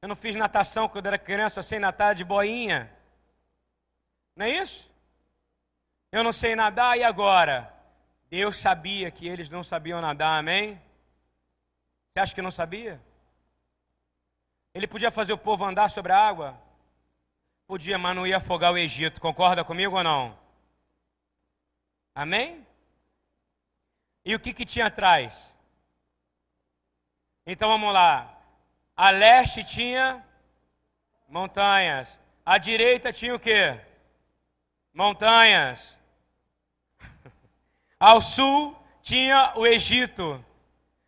[0.00, 2.95] Eu não fiz natação quando era criança, eu sei nadar de boinha.
[4.36, 4.88] Não é isso?
[6.12, 7.74] Eu não sei nadar e agora?
[8.28, 10.80] Deus sabia que eles não sabiam nadar, amém?
[12.12, 13.00] Você acha que não sabia?
[14.74, 16.60] Ele podia fazer o povo andar sobre a água?
[17.66, 19.20] Podia, mas não ia afogar o Egito.
[19.20, 20.38] Concorda comigo ou não?
[22.14, 22.66] Amém?
[24.24, 25.54] E o que, que tinha atrás?
[27.46, 28.38] Então vamos lá.
[28.94, 30.22] A leste tinha
[31.28, 32.20] montanhas.
[32.44, 33.80] A direita tinha o quê?
[34.96, 35.96] Montanhas.
[38.00, 40.42] Ao sul tinha o Egito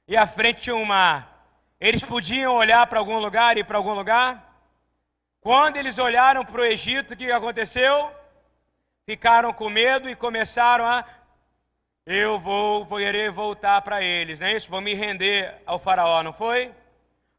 [0.06, 1.46] e à frente tinha o mar.
[1.80, 4.44] Eles podiam olhar para algum lugar e para algum lugar?
[5.40, 8.12] Quando eles olharam para o Egito, o que aconteceu?
[9.06, 11.04] Ficaram com medo e começaram a.
[12.04, 14.70] Eu vou querer voltar para eles, não é isso?
[14.70, 16.74] Vou me render ao Faraó, não foi?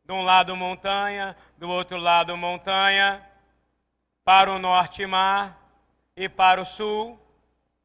[0.05, 3.23] De um lado montanha, do outro lado montanha,
[4.23, 5.59] para o norte mar,
[6.19, 7.17] e para o sul,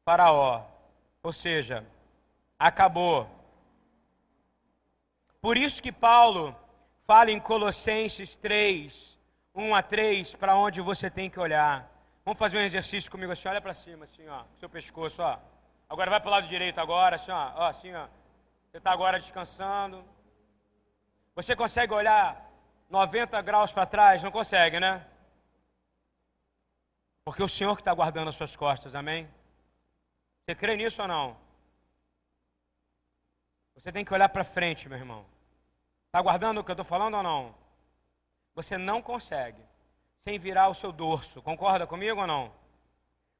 [0.03, 0.61] Faraó.
[1.23, 1.85] Ou seja,
[2.59, 3.29] acabou.
[5.41, 6.53] Por isso que Paulo
[7.07, 9.17] fala em Colossenses 3,
[9.55, 11.89] 1 a 3, para onde você tem que olhar.
[12.25, 15.39] Vamos fazer um exercício comigo assim, olha para cima, assim, ó, seu pescoço, ó.
[15.89, 18.05] Agora vai para o lado direito agora, assim, ó, ó assim, ó.
[18.69, 20.03] Você está agora descansando.
[21.33, 22.51] Você consegue olhar
[22.89, 24.21] 90 graus para trás?
[24.21, 25.05] Não consegue, né?
[27.25, 29.27] Porque o Senhor que está guardando as suas costas, amém?
[30.45, 31.35] Você crê nisso ou não?
[33.73, 35.25] Você tem que olhar para frente, meu irmão.
[36.05, 37.55] Está guardando o que eu estou falando ou não?
[38.53, 39.59] Você não consegue
[40.23, 41.41] sem virar o seu dorso.
[41.41, 42.53] Concorda comigo ou não?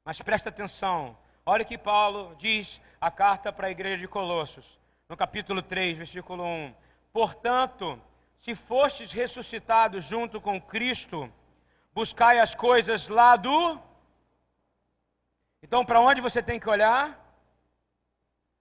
[0.03, 1.15] Mas presta atenção.
[1.45, 5.99] Olha o que Paulo diz a carta para a igreja de Colossos, no capítulo 3,
[5.99, 6.73] versículo 1.
[7.13, 8.01] Portanto,
[8.41, 11.31] se fostes ressuscitados junto com Cristo,
[11.95, 13.81] buscai as coisas lá do.
[15.63, 17.17] Então, para onde você tem que olhar?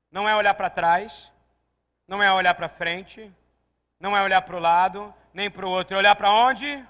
[0.08, 1.32] Não é olhar para trás,
[2.06, 3.34] não é olhar para frente,
[3.98, 6.86] não é olhar para o lado, nem para o outro, é olhar para onde?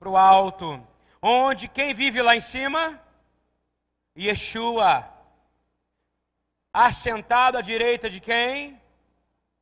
[0.00, 0.84] Para o alto.
[1.22, 3.00] Onde quem vive lá em cima?
[4.16, 5.08] Yeshua.
[6.72, 8.80] Assentado à direita de quem?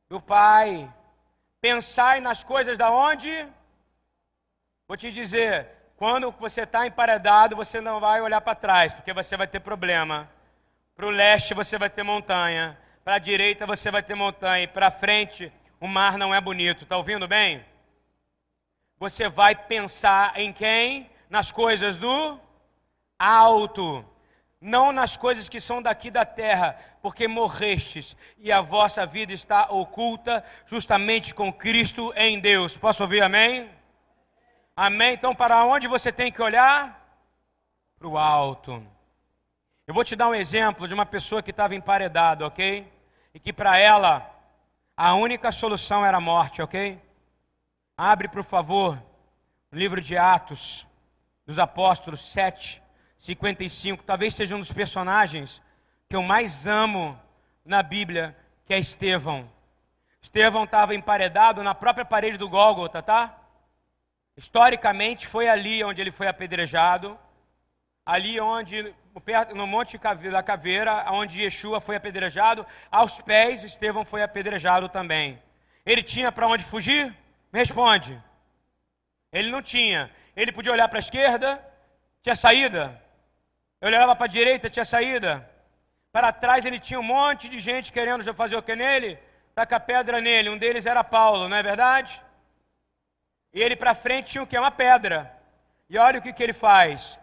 [0.09, 0.91] Do Pai.
[1.61, 3.47] Pensai nas coisas da onde?
[4.87, 5.67] Vou te dizer,
[5.97, 10.29] quando você está emparedado, você não vai olhar para trás, porque você vai ter problema.
[10.95, 14.67] Para o leste você vai ter montanha, para a direita você vai ter montanha, e
[14.67, 16.83] para frente o mar não é bonito.
[16.83, 17.65] Está ouvindo bem?
[18.97, 21.09] Você vai pensar em quem?
[21.29, 22.39] Nas coisas do
[23.19, 24.05] alto,
[24.61, 29.69] não nas coisas que são daqui da terra, porque morrestes e a vossa vida está
[29.69, 32.77] oculta justamente com Cristo em Deus.
[32.77, 33.75] Posso ouvir amém?
[34.79, 35.13] Amém?
[35.13, 37.03] Então, para onde você tem que olhar?
[37.97, 38.85] Para o alto.
[39.87, 42.87] Eu vou te dar um exemplo de uma pessoa que estava emparedada, ok?
[43.33, 44.29] E que para ela
[44.95, 47.01] a única solução era a morte, ok?
[47.97, 49.01] Abre, por favor,
[49.71, 50.85] o livro de Atos
[51.43, 52.79] dos Apóstolos 7,
[53.17, 54.03] 55.
[54.03, 55.59] Talvez seja um dos personagens
[56.07, 57.19] que eu mais amo
[57.65, 59.49] na Bíblia, que é Estevão.
[60.21, 63.46] Estevão estava emparedado na própria parede do Gólgota, tá?
[64.37, 67.17] Historicamente, foi ali onde ele foi apedrejado,
[68.05, 68.93] ali onde,
[69.55, 69.97] no Monte
[70.31, 75.41] da Caveira, onde Yeshua foi apedrejado, aos pés Estevão foi apedrejado também.
[75.83, 77.03] Ele tinha para onde fugir?
[77.51, 78.21] Me responde.
[79.33, 80.11] Ele não tinha.
[80.35, 81.59] Ele podia olhar para a esquerda,
[82.21, 83.01] tinha saída.
[83.81, 85.49] Ele olhava para a direita, tinha saída.
[86.11, 89.17] Para trás ele tinha um monte de gente querendo fazer o que nele?
[89.55, 90.49] Tacar pedra nele.
[90.49, 92.21] Um deles era Paulo, não é verdade?
[93.53, 94.57] E ele para frente tinha o que?
[94.57, 95.35] Uma pedra.
[95.89, 97.19] E olha o que, que ele faz.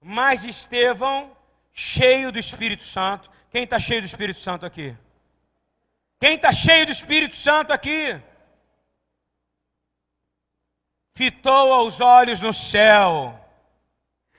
[0.00, 1.36] Mas Estevão,
[1.72, 3.30] cheio do Espírito Santo.
[3.50, 4.96] Quem está cheio do Espírito Santo aqui?
[6.20, 8.20] Quem está cheio do Espírito Santo aqui?
[11.14, 13.40] Fitou os olhos no céu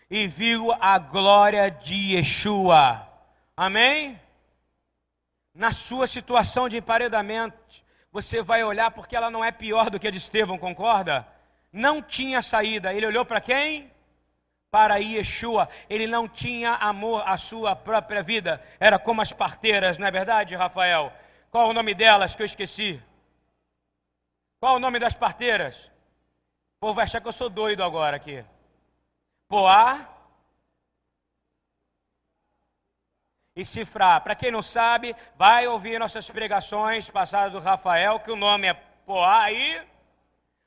[0.10, 3.08] e viu a glória de Yeshua.
[3.56, 4.20] Amém?
[5.54, 7.58] Na sua situação de emparedamento,
[8.16, 11.28] você vai olhar porque ela não é pior do que a de Estevão, concorda?
[11.70, 12.94] Não tinha saída.
[12.94, 13.92] Ele olhou para quem?
[14.72, 15.68] Para Yeshua.
[15.90, 18.64] Ele não tinha amor à sua própria vida.
[18.80, 21.12] Era como as parteiras, não é verdade, Rafael?
[21.52, 23.04] Qual o nome delas que eu esqueci?
[24.62, 25.76] Qual o nome das parteiras?
[26.78, 28.46] O povo vai achar que eu sou doido agora aqui.
[29.50, 30.15] Poá
[33.56, 34.22] e cifrar.
[34.22, 38.74] Para quem não sabe, vai ouvir nossas pregações passadas do Rafael, que o nome é
[39.06, 39.82] Poá e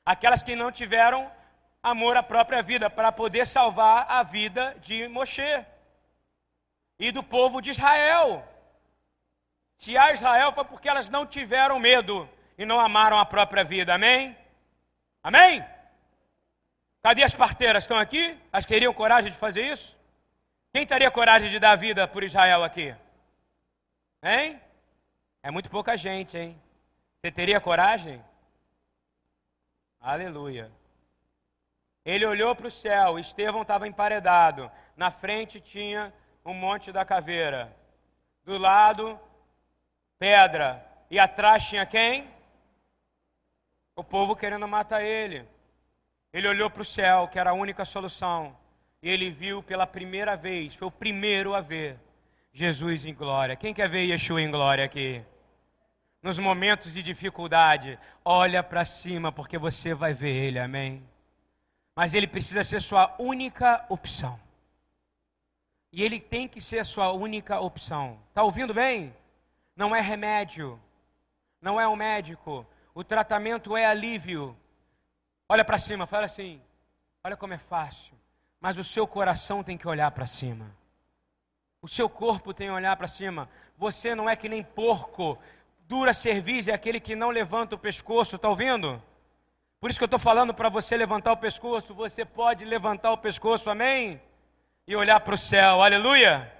[0.05, 1.31] aquelas que não tiveram
[1.83, 5.65] amor à própria vida, para poder salvar a vida de Moshe
[6.97, 8.45] e do povo de Israel.
[9.77, 12.27] Se há Israel foi porque elas não tiveram medo
[12.57, 13.93] e não amaram a própria vida.
[13.93, 14.35] Amém?
[15.23, 15.63] Amém?
[17.03, 17.83] Cadê as parteiras?
[17.83, 18.37] Estão aqui?
[18.51, 19.98] As que teriam coragem de fazer isso?
[20.71, 22.95] Quem teria coragem de dar vida por Israel aqui?
[24.21, 24.61] Hein?
[25.41, 26.61] É muito pouca gente, hein?
[27.19, 28.23] Você teria coragem?
[29.99, 30.71] Aleluia.
[32.05, 34.71] Ele olhou para o céu, Estevão estava emparedado.
[34.95, 36.13] Na frente tinha
[36.45, 37.75] um monte da caveira.
[38.43, 39.19] Do lado,
[40.19, 40.85] pedra.
[41.09, 42.31] E atrás tinha quem?
[43.95, 45.47] O povo querendo matar ele.
[46.31, 48.55] Ele olhou para o céu, que era a única solução
[49.01, 51.97] e ele viu pela primeira vez, foi o primeiro a ver
[52.51, 53.55] Jesus em glória.
[53.55, 55.23] Quem quer ver Yeshua em glória aqui?
[56.21, 61.01] Nos momentos de dificuldade, olha para cima porque você vai ver ele, amém?
[61.95, 64.37] Mas ele precisa ser sua única opção.
[65.91, 68.19] E ele tem que ser sua única opção.
[68.27, 69.15] Está ouvindo bem?
[69.75, 70.79] Não é remédio,
[71.61, 74.55] não é um médico, o tratamento é alívio.
[75.47, 76.61] Olha para cima, fala assim:
[77.23, 78.18] olha como é fácil.
[78.59, 80.75] Mas o seu coração tem que olhar para cima.
[81.81, 83.49] O seu corpo tem que olhar para cima.
[83.77, 85.37] Você não é que nem porco
[85.89, 89.01] dura serviço é aquele que não levanta o pescoço, está ouvindo?
[89.79, 91.95] Por isso que eu estou falando para você levantar o pescoço.
[91.95, 94.21] Você pode levantar o pescoço, amém?
[94.85, 96.53] E olhar para o céu, aleluia.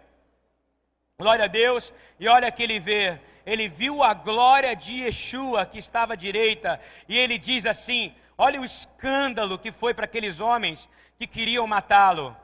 [1.19, 1.93] Glória a Deus.
[2.19, 3.19] E olha que ele vê.
[3.45, 6.79] Ele viu a glória de Yeshua que estava à direita.
[7.07, 10.89] E ele diz assim: Olha o escândalo que foi para aqueles homens
[11.19, 12.35] que queriam matá-lo.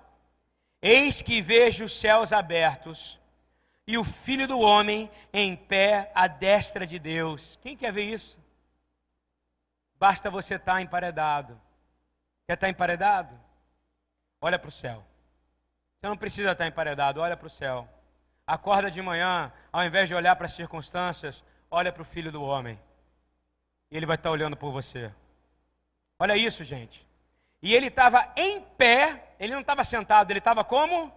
[0.81, 3.17] Eis que vejo os céus abertos
[3.87, 7.57] e o filho do homem em pé à destra de Deus.
[7.61, 8.37] Quem quer ver isso?
[9.97, 11.59] Basta você estar tá emparedado.
[12.45, 13.39] Quer estar tá emparedado?
[14.41, 15.03] Olha para o céu.
[16.01, 17.87] Você não precisa estar tá emparedado, olha para o céu.
[18.45, 22.43] Acorda de manhã, ao invés de olhar para as circunstâncias, olha para o filho do
[22.43, 22.77] homem.
[23.89, 25.11] E ele vai estar olhando por você.
[26.19, 27.04] Olha isso, gente.
[27.65, 31.11] E ele estava em pé, ele não estava sentado, ele estava como?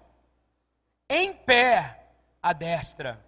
[1.07, 2.07] Em pé,
[2.43, 3.23] à destra.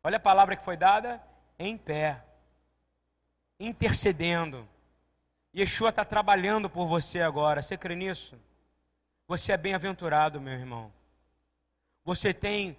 [0.00, 1.20] Olha a palavra que foi dada:
[1.58, 2.22] em pé,
[3.58, 4.68] intercedendo.
[5.52, 7.60] Yeshua está trabalhando por você agora.
[7.60, 8.38] Você crê nisso?
[9.26, 10.92] Você é bem-aventurado, meu irmão.
[12.04, 12.78] Você tem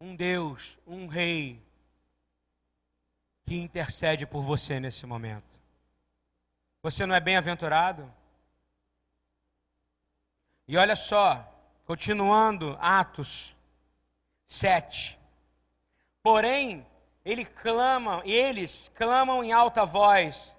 [0.00, 1.60] um Deus, um Rei,
[3.44, 5.58] que intercede por você nesse momento.
[6.80, 8.08] Você não é bem-aventurado?
[10.68, 11.46] E olha só,
[11.84, 13.54] continuando, Atos
[14.46, 15.18] 7.
[16.22, 16.86] Porém,
[17.24, 20.54] ele clama, eles clamam em alta voz,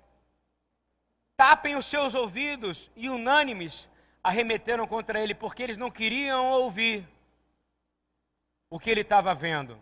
[1.36, 3.89] tapem os seus ouvidos e unânimes
[4.24, 7.08] arremeteram contra ele, porque eles não queriam ouvir
[8.70, 9.78] o que ele estava vendo.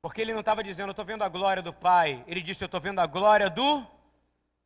[0.00, 2.24] Porque ele não estava dizendo, eu estou vendo a glória do Pai.
[2.26, 3.86] Ele disse, eu estou vendo a glória do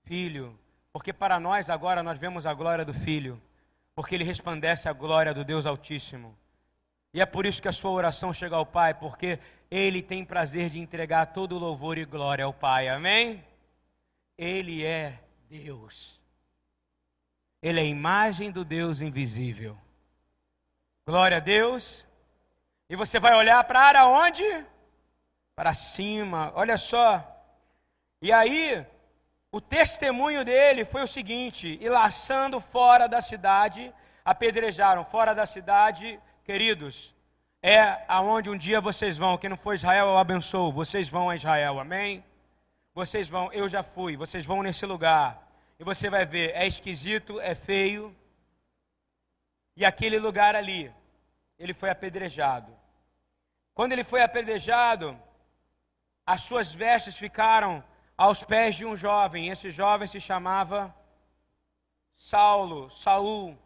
[0.05, 0.59] Filho.
[0.93, 3.41] Porque para nós agora nós vemos a glória do Filho.
[3.97, 6.37] Porque ele resplandece a glória do Deus Altíssimo.
[7.15, 9.39] E é por isso que a sua oração chega ao Pai, porque
[9.71, 12.89] ele tem prazer de entregar todo louvor e glória ao Pai.
[12.89, 13.43] Amém?
[14.37, 15.19] Ele é
[15.49, 16.21] Deus.
[17.63, 19.79] Ele é a imagem do Deus invisível.
[21.07, 22.07] Glória a Deus.
[22.91, 24.45] E você vai olhar para onde?
[25.55, 26.53] Para cima.
[26.55, 27.25] Olha só.
[28.21, 28.85] E aí,
[29.57, 33.91] o testemunho dele foi o seguinte: e laçando fora da cidade,
[34.23, 35.03] apedrejaram.
[35.07, 37.15] Fora da cidade, queridos,
[37.63, 39.39] é aonde um dia vocês vão.
[39.39, 40.71] Quem não for Israel, eu abençoo.
[40.71, 42.23] Vocês vão a Israel, amém?
[42.95, 45.43] Vocês vão, eu já fui, vocês vão nesse lugar.
[45.79, 48.15] E você vai ver, é esquisito, é feio.
[49.75, 50.93] E aquele lugar ali,
[51.59, 52.71] ele foi apedrejado.
[53.73, 55.19] Quando ele foi apedrejado,
[56.27, 57.83] as suas vestes ficaram
[58.17, 59.49] aos pés de um jovem.
[59.49, 60.95] Esse jovem se chamava
[62.17, 63.57] Saulo, Saul.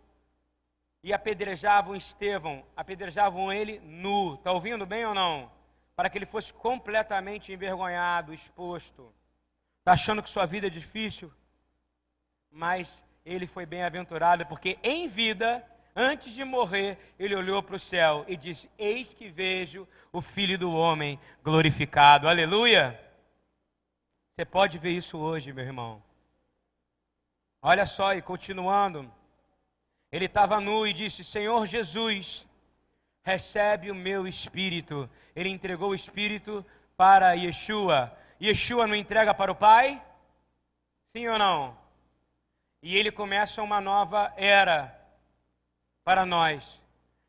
[1.02, 4.34] E apedrejavam Estevão, apedrejavam ele nu.
[4.34, 5.50] Está ouvindo bem ou não?
[5.96, 9.12] Para que ele fosse completamente envergonhado, exposto.
[9.78, 11.32] Está achando que sua vida é difícil?
[12.50, 15.64] Mas ele foi bem-aventurado, porque em vida,
[15.96, 20.58] antes de morrer, ele olhou para o céu e disse: Eis que vejo o Filho
[20.58, 22.28] do Homem glorificado.
[22.28, 23.09] Aleluia!
[24.40, 26.02] Você pode ver isso hoje, meu irmão.
[27.60, 29.12] Olha só, e continuando,
[30.10, 32.46] ele estava nu e disse: Senhor Jesus,
[33.22, 35.10] recebe o meu espírito.
[35.36, 36.64] Ele entregou o espírito
[36.96, 38.16] para Yeshua.
[38.40, 40.02] Yeshua não entrega para o Pai?
[41.12, 41.76] Sim ou não?
[42.82, 44.98] E ele começa uma nova era
[46.02, 46.80] para nós.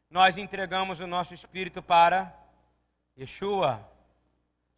[0.10, 2.34] Nós entregamos o nosso espírito para
[3.20, 3.86] Yeshua.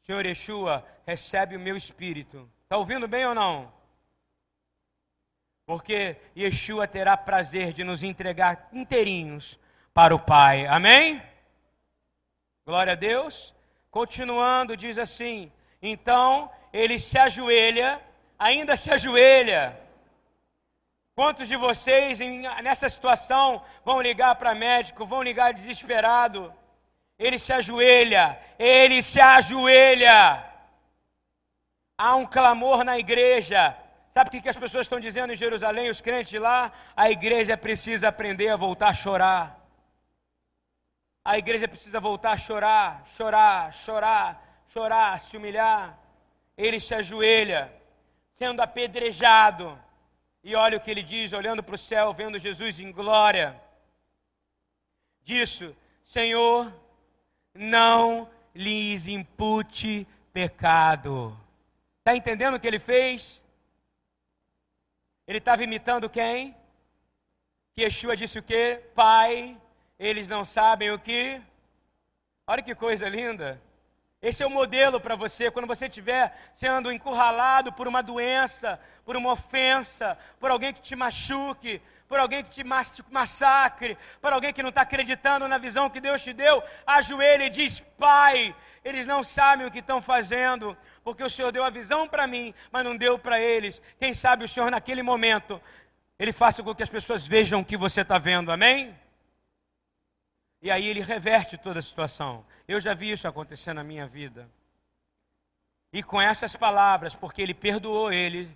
[0.03, 2.49] Senhor Yeshua, recebe o meu espírito.
[2.63, 3.71] Está ouvindo bem ou não?
[5.65, 9.59] Porque Yeshua terá prazer de nos entregar inteirinhos
[9.93, 10.65] para o Pai.
[10.65, 11.21] Amém?
[12.65, 13.53] Glória a Deus.
[13.89, 15.51] Continuando, diz assim:
[15.81, 18.01] então ele se ajoelha,
[18.39, 19.79] ainda se ajoelha.
[21.15, 22.17] Quantos de vocês
[22.63, 26.51] nessa situação vão ligar para médico, vão ligar desesperado?
[27.19, 30.52] Ele se ajoelha, ele se ajoelha.
[31.97, 33.77] Há um clamor na igreja.
[34.11, 36.71] Sabe o que as pessoas estão dizendo em Jerusalém, os crentes lá?
[36.95, 39.59] A igreja precisa aprender a voltar a chorar.
[41.25, 45.97] A igreja precisa voltar a chorar, chorar, chorar, chorar, se humilhar,
[46.57, 47.73] ele se ajoelha,
[48.33, 49.79] sendo apedrejado.
[50.43, 53.55] E olha o que ele diz, olhando para o céu, vendo Jesus em glória.
[55.23, 55.73] Disso,
[56.03, 56.71] Senhor,
[57.53, 61.39] não lhes impute pecado.
[62.03, 63.41] Está entendendo o que ele fez?
[65.25, 66.53] Ele estava imitando quem?
[67.71, 68.83] Que Yeshua disse o quê?
[68.93, 69.57] Pai,
[69.97, 71.41] eles não sabem o que?
[72.45, 73.61] Olha que coisa linda.
[74.21, 79.15] Esse é o modelo para você quando você estiver sendo encurralado por uma doença, por
[79.15, 84.61] uma ofensa, por alguém que te machuque, por alguém que te massacre, por alguém que
[84.61, 86.61] não está acreditando na visão que Deus te deu.
[86.85, 91.63] Ajoelha e diz: Pai, eles não sabem o que estão fazendo, porque o Senhor deu
[91.63, 93.81] a visão para mim, mas não deu para eles.
[93.99, 95.61] Quem sabe o Senhor, naquele momento,
[96.17, 98.97] Ele faça com que as pessoas vejam o que você está vendo, amém?
[100.61, 102.45] E aí Ele reverte toda a situação.
[102.67, 104.49] Eu já vi isso acontecer na minha vida.
[105.91, 108.49] E com essas palavras, porque ele perdoou ele,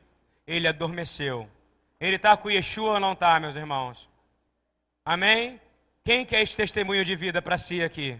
[0.47, 1.47] ele adormeceu.
[1.99, 4.09] Ele está com Yeshua ou não está, meus irmãos?
[5.05, 5.61] Amém?
[6.03, 8.19] Quem quer esse testemunho de vida para si aqui?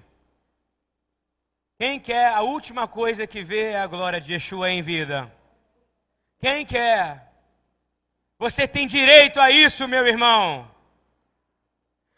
[1.79, 5.31] Quem quer a última coisa que vê é a glória de Yeshua em vida?
[6.39, 7.31] Quem quer?
[8.39, 10.69] Você tem direito a isso, meu irmão.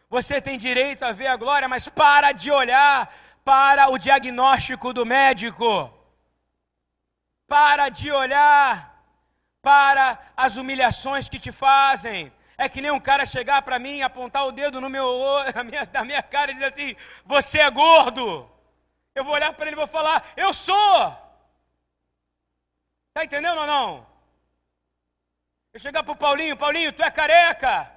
[0.10, 5.06] Você tem direito a ver a glória, mas para de olhar para o diagnóstico do
[5.06, 5.94] médico.
[7.46, 8.70] Para de olhar
[9.62, 12.32] para as humilhações que te fazem.
[12.58, 15.10] É que nem um cara chegar para mim, apontar o dedo no meu,
[15.54, 16.96] na, minha, na minha cara e dizer assim:
[17.26, 18.50] Você é gordo.
[19.16, 20.98] Eu vou olhar para ele e vou falar: Eu sou.
[23.10, 24.08] Está entendendo ou não?
[25.74, 27.92] Eu chegar para o Paulinho: Paulinho, tu é careca.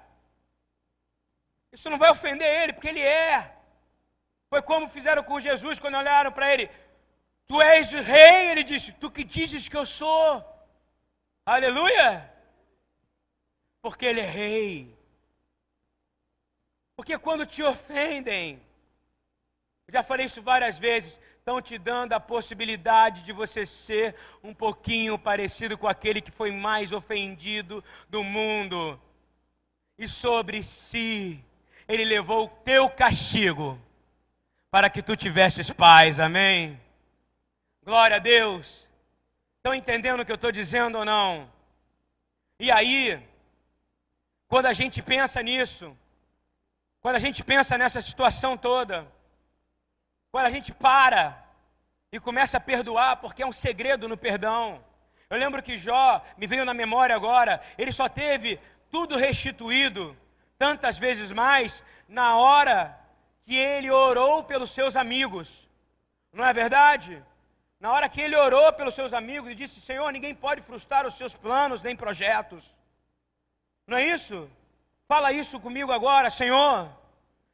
[1.73, 3.57] Isso não vai ofender ele, porque ele é.
[4.51, 6.71] Foi como fizeram com Jesus quando olharam para ele.
[7.47, 8.93] Tu és rei, ele disse.
[8.93, 10.45] Tu que dizes que eu sou.
[11.45, 12.31] Aleluia!
[13.81, 14.97] Porque ele é rei.
[16.95, 18.63] Porque quando te ofendem,
[19.87, 24.55] eu já falei isso várias vezes, estão te dando a possibilidade de você ser um
[24.55, 29.01] pouquinho parecido com aquele que foi mais ofendido do mundo.
[29.99, 31.45] E sobre si,
[31.89, 33.79] ele levou o teu castigo
[34.71, 36.81] para que tu tivesses paz, amém?
[37.85, 38.89] Glória a Deus.
[39.57, 41.51] Estão entendendo o que eu estou dizendo ou não?
[42.59, 43.21] E aí,
[44.47, 45.97] quando a gente pensa nisso,
[47.01, 49.07] quando a gente pensa nessa situação toda,
[50.33, 51.39] quando a gente para
[52.11, 54.83] e começa a perdoar, porque é um segredo no perdão.
[55.29, 58.59] Eu lembro que Jó, me veio na memória agora, ele só teve
[58.91, 60.17] tudo restituído,
[60.59, 62.99] tantas vezes mais, na hora
[63.45, 65.69] que ele orou pelos seus amigos.
[66.33, 67.23] Não é verdade?
[67.79, 71.15] Na hora que ele orou pelos seus amigos e disse: Senhor, ninguém pode frustrar os
[71.15, 72.65] seus planos nem projetos.
[73.87, 74.49] Não é isso?
[75.07, 76.89] Fala isso comigo agora, Senhor.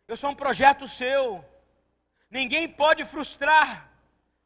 [0.07, 1.45] Eu sou um projeto seu.
[2.31, 3.91] Ninguém pode frustrar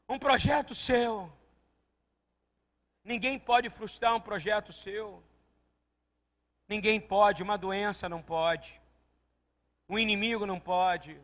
[0.09, 1.33] um projeto seu.
[3.05, 5.23] Ninguém pode frustrar um projeto seu.
[6.69, 8.81] Ninguém pode, uma doença não pode.
[9.89, 11.21] Um inimigo não pode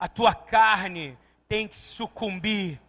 [0.00, 1.16] a tua carne
[1.46, 2.80] tem que sucumbir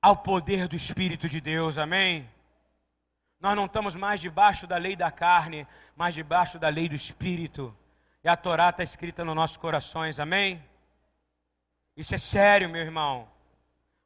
[0.00, 2.28] ao poder do Espírito de Deus, amém?
[3.38, 7.76] Nós não estamos mais debaixo da lei da carne, mas debaixo da lei do Espírito.
[8.24, 10.64] E a Torá está escrita nos nossos corações, amém?
[11.96, 13.28] Isso é sério, meu irmão.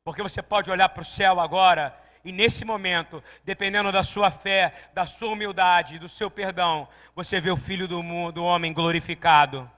[0.04, 4.90] Porque você pode olhar para o céu agora e nesse momento, dependendo da sua fé,
[4.92, 9.70] da sua humildade, do seu perdão, você vê o Filho do, do homem glorificado.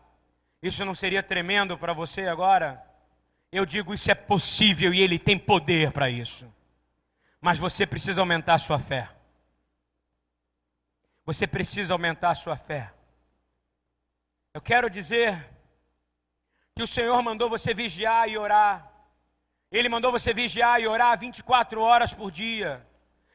[0.62, 2.82] Isso não seria tremendo para você agora?
[3.52, 6.50] Eu digo, isso é possível e Ele tem poder para isso.
[7.38, 9.10] Mas você precisa aumentar a sua fé.
[11.26, 12.90] Você precisa aumentar a sua fé.
[14.54, 15.46] Eu quero dizer
[16.78, 18.88] que o Senhor mandou você vigiar e orar.
[19.68, 22.86] Ele mandou você vigiar e orar 24 horas por dia.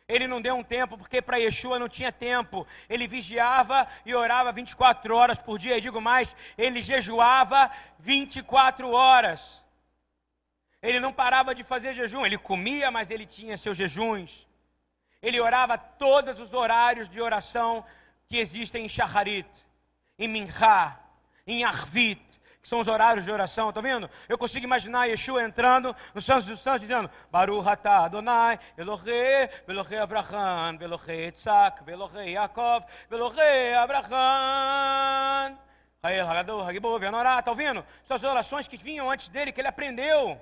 [0.08, 2.66] Ele não deu um tempo, porque para Yeshua não tinha tempo.
[2.88, 5.78] Ele vigiava e orava 24 horas por dia.
[5.78, 7.70] E digo mais, ele jejuava
[8.00, 9.62] 24 horas.
[10.82, 12.26] Ele não parava de fazer jejum.
[12.26, 14.48] Ele comia, mas ele tinha seus jejuns.
[15.22, 17.86] Ele orava todos os horários de oração
[18.26, 19.50] que existem em Shacharit,
[20.18, 20.98] em Minchá,
[21.46, 22.33] em Arvit,
[22.64, 24.09] que são os horários de oração, está vendo?
[24.30, 29.99] Eu consigo imaginar Yeshua entrando no Santos dos Santos dizendo: Baruch atah Adonai, Elohei, Elohei
[29.99, 35.59] Abraham, Elohei Yitzhak, Elohei Yaakov, Elohei Abraham.
[36.01, 37.86] Rael, Hagador, Hagibov, Yanorá, está ouvindo?
[38.05, 40.39] São as orações que vinham antes dele, que ele aprendeu.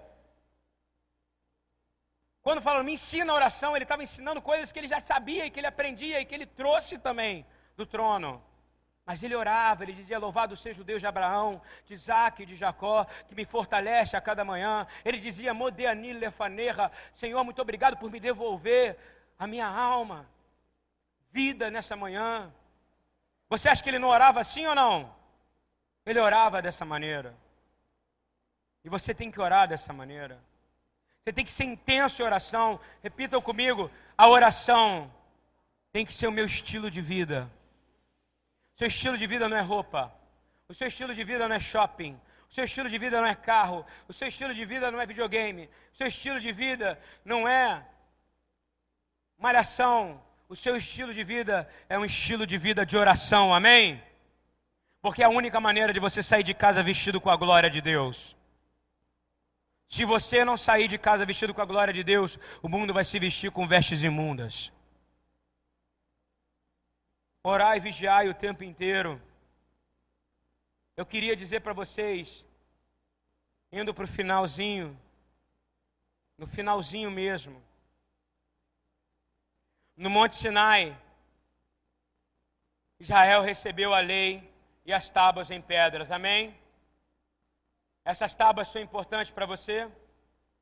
[2.44, 5.50] Quando falam, me ensina a oração, ele estava ensinando coisas que ele já sabia e
[5.50, 7.46] que ele aprendia e que ele trouxe também
[7.76, 8.44] do trono.
[9.06, 12.56] Mas ele orava, ele dizia: Louvado seja o Deus de Abraão, de Isaac e de
[12.56, 14.86] Jacó, que me fortalece a cada manhã.
[15.04, 18.98] Ele dizia: Modeanil lefanerra, Senhor, muito obrigado por me devolver
[19.38, 20.30] a minha alma,
[21.32, 22.52] vida nessa manhã.
[23.50, 25.14] Você acha que ele não orava assim ou não?
[26.06, 27.36] Ele orava dessa maneira.
[28.84, 30.40] E você tem que orar dessa maneira.
[31.24, 32.80] Você tem que ser intenso em oração.
[33.04, 35.12] Repitam comigo: a oração
[35.92, 37.50] tem que ser o meu estilo de vida.
[38.82, 40.12] Seu estilo de vida não é roupa.
[40.68, 42.20] O seu estilo de vida não é shopping.
[42.50, 43.86] O seu estilo de vida não é carro.
[44.08, 45.70] O seu estilo de vida não é videogame.
[45.94, 47.86] O seu estilo de vida não é
[49.38, 50.20] malhação.
[50.50, 53.54] O seu estilo de vida é um estilo de vida de oração.
[53.54, 54.02] Amém?
[55.00, 57.82] Porque é a única maneira de você sair de casa vestido com a glória de
[57.82, 58.36] Deus.
[59.88, 63.06] Se você não sair de casa vestido com a glória de Deus, o mundo vai
[63.06, 64.74] se vestir com vestes imundas.
[67.44, 69.20] Orar e vigiar o tempo inteiro.
[70.96, 72.46] Eu queria dizer para vocês,
[73.72, 75.00] indo para o finalzinho,
[76.38, 77.62] no finalzinho mesmo,
[79.98, 80.96] no Monte Sinai,
[83.00, 84.48] Israel recebeu a lei
[84.86, 86.56] e as tábuas em pedras, amém?
[88.06, 89.92] Essas tábuas são importantes para você?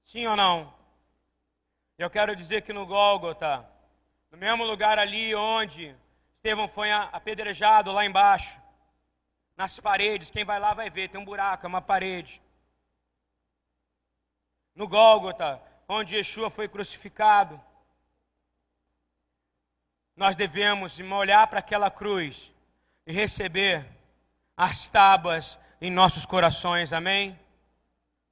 [0.06, 0.74] Sim ou não?
[1.98, 3.70] Eu quero dizer que no Gólgota,
[4.32, 5.94] no mesmo lugar ali onde
[6.40, 8.58] Estevão foi apedrejado lá embaixo,
[9.58, 12.42] nas paredes, quem vai lá vai ver, tem um buraco, é uma parede.
[14.74, 17.62] No Gólgota, onde Yeshua foi crucificado,
[20.16, 22.50] nós devemos olhar para aquela cruz
[23.06, 23.86] e receber
[24.56, 27.38] as tábuas em nossos corações, amém?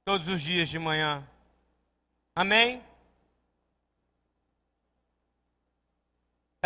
[0.02, 1.28] Todos os dias de manhã,
[2.34, 2.82] amém?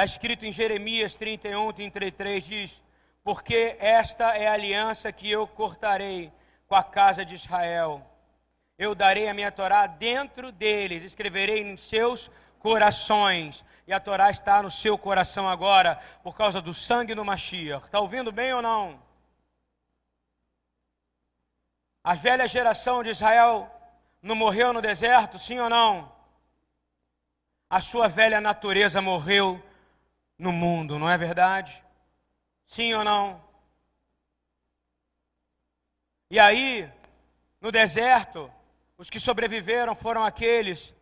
[0.02, 2.82] Está escrito em Jeremias 31, 33, diz:
[3.22, 6.32] Porque esta é a aliança que eu cortarei
[6.66, 8.04] com a casa de Israel.
[8.76, 12.28] Eu darei a minha Torá dentro deles, escreverei em seus
[12.58, 13.64] corações.
[13.86, 17.86] E a Torá está no seu coração agora, por causa do sangue do Mashiach.
[17.86, 19.00] Está ouvindo bem ou não?
[22.02, 23.70] A velha geração de Israel
[24.20, 26.12] não morreu no deserto, sim ou não?
[27.70, 29.62] A sua velha natureza morreu
[30.38, 31.82] no mundo, não é verdade?
[32.66, 33.42] Sim ou não?
[36.30, 36.90] E aí,
[37.60, 38.50] no deserto,
[38.96, 40.94] os que sobreviveram foram aqueles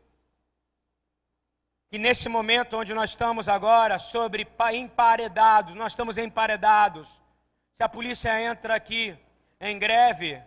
[1.90, 7.08] que nesse momento onde nós estamos agora, sobre emparedados, nós estamos emparedados.
[7.76, 9.18] Se a polícia entra aqui
[9.60, 10.40] em greve,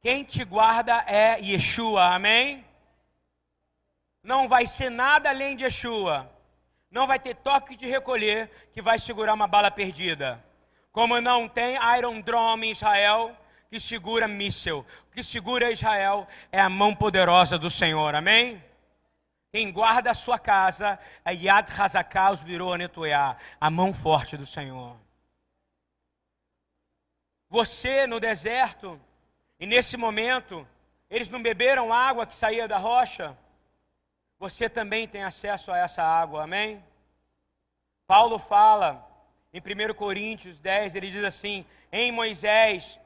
[0.00, 2.64] quem te guarda é Yeshua, amém?
[4.22, 6.30] Não vai ser nada além de Yeshua
[6.90, 10.44] não vai ter toque de recolher que vai segurar uma bala perdida.
[10.90, 13.36] Como não tem Iron Dome em Israel
[13.70, 14.84] que segura míssel.
[15.06, 18.14] O que segura Israel é a mão poderosa do Senhor.
[18.14, 18.62] Amém?
[19.52, 24.46] Quem guarda a sua casa é Yad Hazaká os virou Netuiá, a mão forte do
[24.46, 24.96] Senhor.
[27.48, 29.00] Você no deserto,
[29.58, 30.66] e nesse momento,
[31.08, 33.36] eles não beberam água que saía da rocha?
[34.40, 36.82] Você também tem acesso a essa água, amém?
[38.06, 39.06] Paulo fala
[39.52, 42.98] em 1 Coríntios 10, ele diz assim: em Moisés,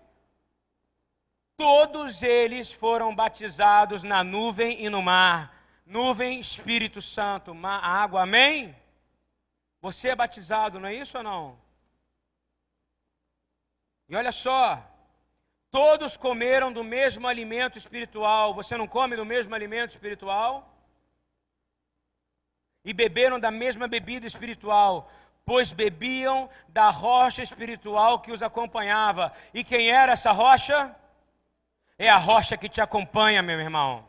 [1.57, 5.53] todos eles foram batizados na nuvem e no mar.
[5.85, 8.75] Nuvem, Espírito Santo, mar, água, amém?
[9.83, 11.59] Você é batizado, não é isso ou não?
[14.09, 14.81] E olha só,
[15.69, 18.55] todos comeram do mesmo alimento espiritual.
[18.55, 20.74] Você não come do mesmo alimento espiritual?
[22.85, 25.11] E beberam da mesma bebida espiritual,
[25.45, 29.33] pois bebiam da rocha espiritual que os acompanhava.
[29.53, 30.95] E quem era essa rocha?
[31.99, 34.07] É a rocha que te acompanha, meu irmão.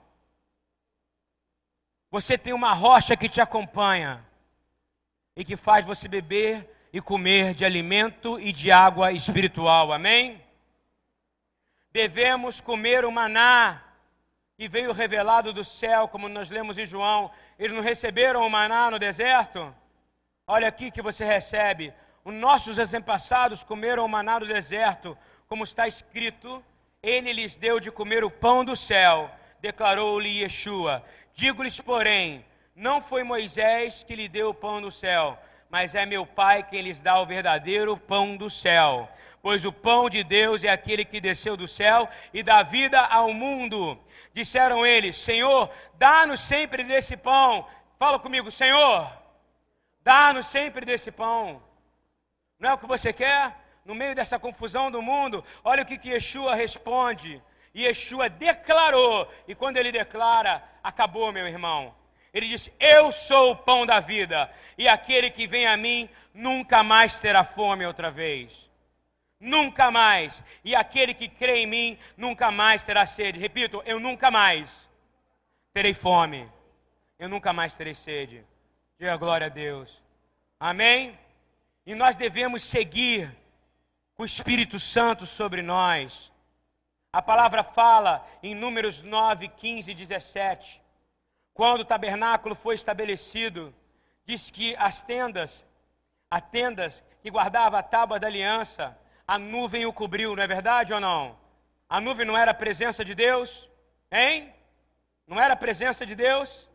[2.12, 4.26] Você tem uma rocha que te acompanha
[5.36, 9.92] e que faz você beber e comer de alimento e de água espiritual.
[9.92, 10.42] Amém?
[11.92, 13.84] Devemos comer o maná
[14.58, 18.92] que veio revelado do céu, como nós lemos em João, eles não receberam o maná
[18.92, 19.74] no deserto?
[20.48, 21.94] Olha aqui que você recebe.
[22.24, 26.64] Os nossos antepassados comeram o maná no deserto, como está escrito:
[27.02, 29.32] Ele lhes deu de comer o pão do céu,
[29.62, 31.04] declarou-lhe Yeshua.
[31.34, 32.46] Digo-lhes, porém,
[32.76, 35.40] não foi Moisés que lhe deu o pão do céu,
[35.70, 39.10] mas é meu Pai quem lhes dá o verdadeiro pão do céu.
[39.42, 43.32] Pois o pão de Deus é aquele que desceu do céu e dá vida ao
[43.32, 43.98] mundo.
[44.36, 47.66] Disseram eles: Senhor, dá-nos sempre desse pão.
[47.98, 49.10] Fala comigo, Senhor,
[50.04, 51.64] dá-nos sempre desse pão.
[52.60, 53.56] Não é o que você quer?
[53.86, 57.42] No meio dessa confusão do mundo, olha o que, que Yeshua responde.
[57.74, 61.96] Yeshua declarou, e quando ele declara, acabou, meu irmão.
[62.34, 66.84] Ele disse: Eu sou o pão da vida, e aquele que vem a mim nunca
[66.84, 68.65] mais terá fome outra vez
[69.40, 70.44] nunca mais.
[70.64, 73.40] E aquele que crê em mim nunca mais terá sede.
[73.40, 74.90] Repito, eu nunca mais
[75.74, 76.50] terei fome,
[77.20, 78.46] eu nunca mais terei sede.
[78.98, 80.02] Diga glória a Deus.
[80.60, 81.18] Amém?
[81.86, 83.30] E nós devemos seguir
[84.16, 86.32] com o Espírito Santo sobre nós.
[87.12, 90.82] A palavra fala em Números 9, 15 e 17.
[91.54, 93.74] Quando o tabernáculo foi estabelecido,
[94.26, 95.66] diz que as tendas,
[96.30, 98.98] as tendas que guardava a tábua da aliança,
[99.28, 101.36] a nuvem o cobriu, não é verdade ou não?
[101.90, 103.68] A nuvem não era a presença de Deus?
[104.12, 104.54] Hein?
[105.28, 106.70] Não era a presença de Deus?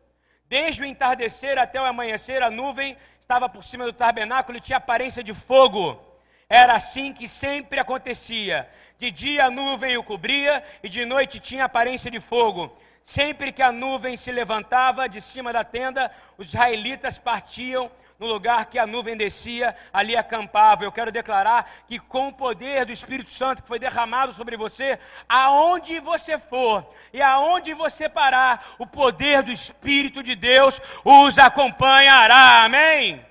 [0.47, 4.79] Desde o entardecer até o amanhecer, a nuvem estava por cima do tabernáculo e tinha
[4.79, 6.01] aparência de fogo.
[6.49, 8.69] Era assim que sempre acontecia.
[8.99, 12.77] De dia a nuvem o cobria e de noite tinha aparência de fogo.
[13.05, 17.91] Sempre que a nuvem se levantava de cima da tenda, os israelitas partiam
[18.21, 20.85] no lugar que a nuvem descia, ali acampava.
[20.85, 25.01] Eu quero declarar que com o poder do Espírito Santo que foi derramado sobre você,
[25.27, 32.65] aonde você for e aonde você parar, o poder do Espírito de Deus os acompanhará.
[32.65, 33.25] Amém?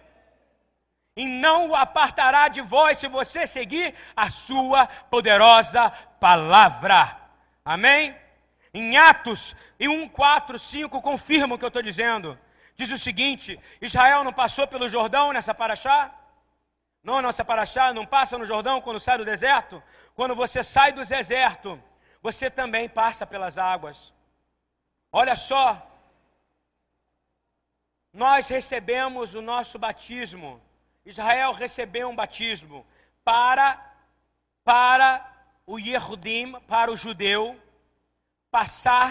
[1.15, 7.15] E não o apartará de vós se você seguir a sua poderosa palavra.
[7.63, 8.15] Amém?
[8.73, 12.39] Em Atos, em 1, 4, 5, confirma o que eu estou dizendo
[12.79, 15.97] diz o seguinte: Israel não passou pelo Jordão nessa paraxá?
[17.03, 19.83] Não, nossa paraxá não passa no Jordão quando sai do deserto?
[20.15, 21.69] Quando você sai do deserto,
[22.21, 24.13] você também passa pelas águas.
[25.11, 25.65] Olha só,
[28.13, 30.61] nós recebemos o nosso batismo.
[31.05, 32.85] Israel recebeu um batismo
[33.23, 33.67] para
[34.63, 35.09] para
[35.65, 37.59] o Yehudim, para o judeu
[38.51, 39.09] passar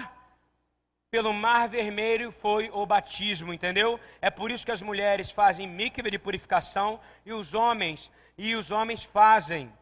[1.11, 3.99] pelo mar vermelho foi o batismo, entendeu?
[4.21, 8.71] É por isso que as mulheres fazem mikve de purificação e os homens e os
[8.71, 9.73] homens fazem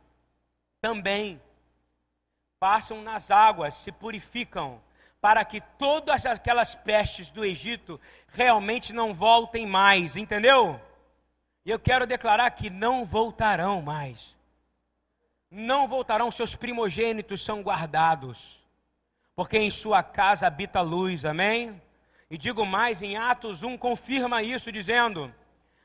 [0.81, 1.41] também
[2.61, 4.81] passam nas águas, se purificam,
[5.21, 10.81] para que todas aquelas pestes do Egito realmente não voltem mais, entendeu?
[11.65, 14.35] E eu quero declarar que não voltarão mais.
[15.51, 18.66] Não voltarão, seus primogênitos são guardados
[19.37, 21.81] porque em sua casa habita luz, amém?
[22.31, 25.33] E digo mais, em Atos 1 confirma isso, dizendo: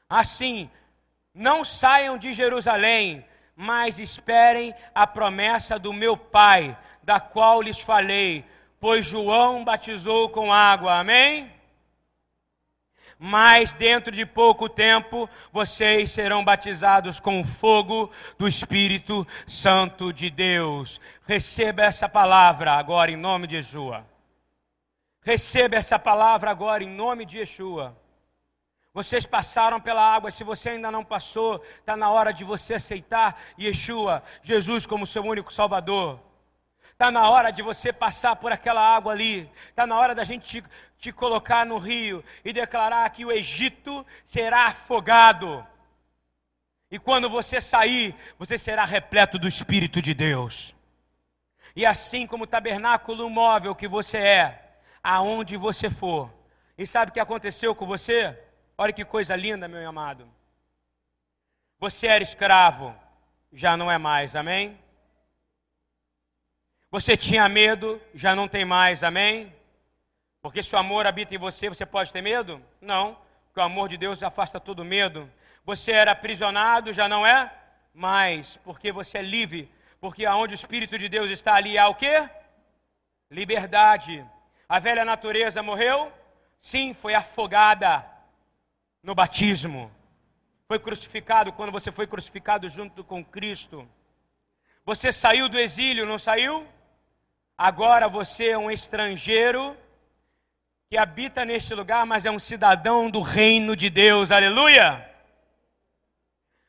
[0.09, 0.69] Assim,
[1.33, 3.25] não saiam de Jerusalém,
[3.55, 8.45] mas esperem a promessa do meu Pai, da qual lhes falei,
[8.79, 11.51] pois João batizou com água, amém?
[13.23, 20.31] Mas dentro de pouco tempo vocês serão batizados com o fogo do Espírito Santo de
[20.31, 20.99] Deus.
[21.27, 24.03] Receba essa palavra agora em nome de Yeshua.
[25.21, 27.95] Receba essa palavra agora em nome de Yeshua.
[28.91, 33.39] Vocês passaram pela água, se você ainda não passou, está na hora de você aceitar
[33.57, 36.19] Yeshua, Jesus, como seu único Salvador.
[37.01, 39.49] Está na hora de você passar por aquela água ali.
[39.69, 44.05] Está na hora da gente te, te colocar no rio e declarar que o Egito
[44.23, 45.65] será afogado.
[46.91, 50.75] E quando você sair, você será repleto do Espírito de Deus.
[51.75, 56.31] E assim como o tabernáculo móvel que você é, aonde você for.
[56.77, 58.39] E sabe o que aconteceu com você?
[58.77, 60.29] Olha que coisa linda, meu amado.
[61.79, 62.95] Você era escravo,
[63.51, 64.79] já não é mais, amém?
[66.91, 69.55] Você tinha medo, já não tem mais, amém?
[70.41, 72.61] Porque se o amor habita em você, você pode ter medo?
[72.81, 75.31] Não, porque o amor de Deus afasta todo medo.
[75.63, 77.49] Você era aprisionado, já não é?
[77.93, 79.71] Mais, porque você é livre.
[80.01, 82.29] Porque aonde o Espírito de Deus está ali há o quê?
[83.29, 84.25] Liberdade.
[84.67, 86.11] A velha natureza morreu?
[86.59, 88.05] Sim, foi afogada
[89.01, 89.89] no batismo.
[90.67, 93.87] Foi crucificado quando você foi crucificado junto com Cristo.
[94.83, 96.67] Você saiu do exílio, não saiu?
[97.63, 99.77] Agora você é um estrangeiro
[100.89, 104.31] que habita neste lugar, mas é um cidadão do reino de Deus.
[104.31, 105.07] Aleluia!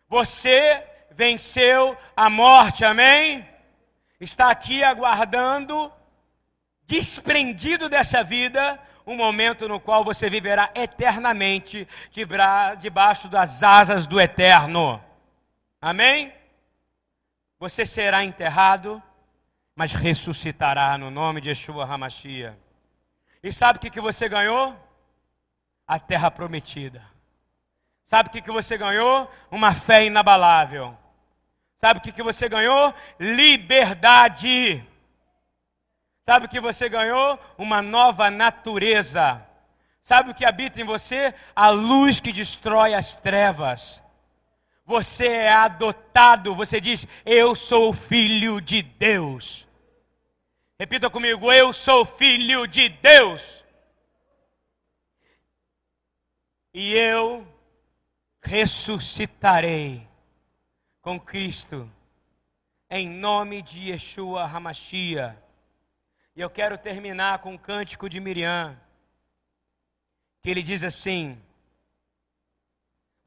[0.07, 3.49] Você venceu a morte, amém?
[4.21, 5.91] Está aqui aguardando,
[6.83, 11.89] desprendido dessa vida, um momento no qual você viverá eternamente
[12.79, 15.03] debaixo das asas do eterno.
[15.81, 16.35] Amém?
[17.59, 19.03] Você será enterrado
[19.75, 22.59] mas ressuscitará no nome de Yeshua Hamashia.
[23.43, 24.77] E sabe o que, que você ganhou?
[25.87, 27.03] A terra prometida.
[28.05, 29.31] Sabe o que, que você ganhou?
[29.51, 30.97] Uma fé inabalável.
[31.79, 32.95] Sabe o que, que você ganhou?
[33.19, 34.85] Liberdade.
[36.25, 37.39] Sabe o que você ganhou?
[37.59, 39.45] Uma nova natureza.
[40.03, 41.35] Sabe o que habita em você?
[41.55, 44.03] A luz que destrói as trevas.
[44.93, 49.67] Você é adotado, você diz: Eu sou filho de Deus.
[50.79, 53.65] Repita comigo: Eu sou filho de Deus.
[56.75, 57.47] E eu
[58.43, 60.07] ressuscitarei
[61.01, 61.91] com Cristo,
[62.91, 65.43] em nome de Yeshua Hamashia.
[66.37, 68.79] E eu quero terminar com um cântico de Miriam,
[70.43, 71.41] que ele diz assim: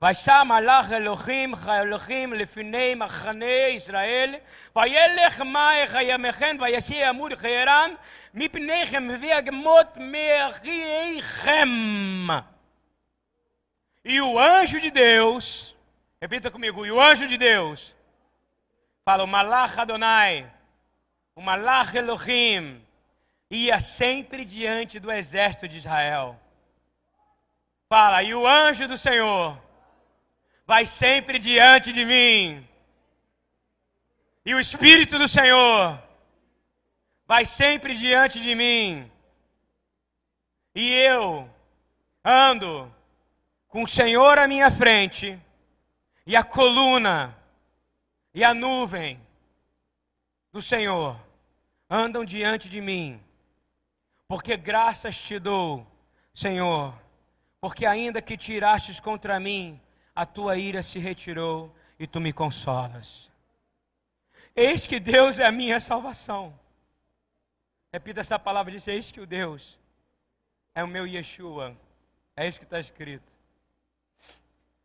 [0.02, 4.34] וישם מלאך אלוהים אלוהים לפני מחנה ישראל
[4.76, 7.90] וילך מעך ימיכם וישי עמוד חירם
[8.34, 11.68] מפניכם ויגמות מאחייכם
[14.02, 15.76] E o anjo de Deus,
[16.22, 17.94] repita comigo, e o anjo de Deus,
[19.04, 20.50] fala, o Malach Adonai,
[21.36, 22.80] o Malach Elohim,
[23.50, 26.40] ia sempre diante do exército de Israel.
[27.90, 29.60] Fala, e o anjo do Senhor
[30.65, 32.67] vai sempre diante de mim.
[34.45, 36.01] E o Espírito do Senhor
[37.25, 39.11] vai sempre diante de mim.
[40.73, 41.49] E eu
[42.23, 42.93] ando
[43.67, 45.39] com o Senhor à minha frente,
[46.25, 47.37] e a coluna
[48.33, 49.19] e a nuvem
[50.51, 51.19] do Senhor
[51.89, 53.21] andam diante de mim.
[54.27, 55.85] Porque graças te dou,
[56.33, 56.93] Senhor,
[57.61, 59.79] porque ainda que tirastes contra mim
[60.15, 63.29] a tua ira se retirou e tu me consolas.
[64.55, 66.57] Eis que Deus é a minha salvação.
[67.91, 69.77] Repita essa palavra, diz: Eis que o Deus
[70.73, 71.75] é o meu Yeshua.
[72.35, 73.29] É isso que está escrito.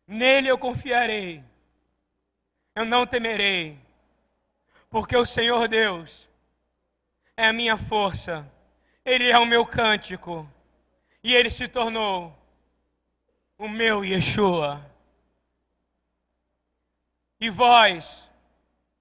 [0.06, 1.42] Nele eu confiarei,
[2.74, 3.78] eu não temerei,
[4.88, 6.28] porque o Senhor Deus
[7.36, 8.50] é a minha força,
[9.04, 10.48] Ele é o meu cântico,
[11.22, 12.36] e Ele se tornou
[13.56, 14.89] o meu Yeshua.
[17.40, 18.22] E vós,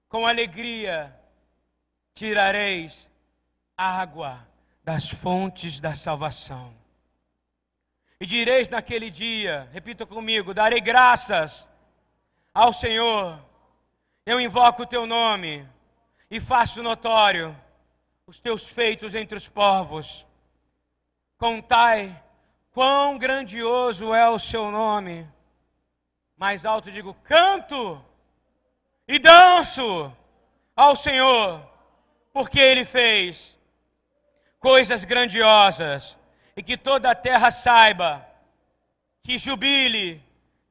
[0.08, 1.14] com alegria,
[2.14, 3.06] tirareis
[3.76, 4.48] água
[4.82, 6.74] das fontes da salvação.
[8.18, 11.68] E direis naquele dia, repita comigo: darei graças
[12.52, 13.38] ao Senhor,
[14.24, 15.68] eu invoco o teu nome
[16.30, 17.54] e faço notório
[18.26, 20.26] os teus feitos entre os povos.
[21.36, 22.22] Contai
[22.70, 25.28] quão grandioso é o seu nome.
[26.36, 28.02] Mais alto digo: canto
[29.12, 30.12] e danço
[30.76, 31.60] ao Senhor,
[32.32, 33.58] porque Ele fez
[34.60, 36.16] coisas grandiosas,
[36.56, 38.24] e que toda a terra saiba,
[39.24, 40.22] que jubile,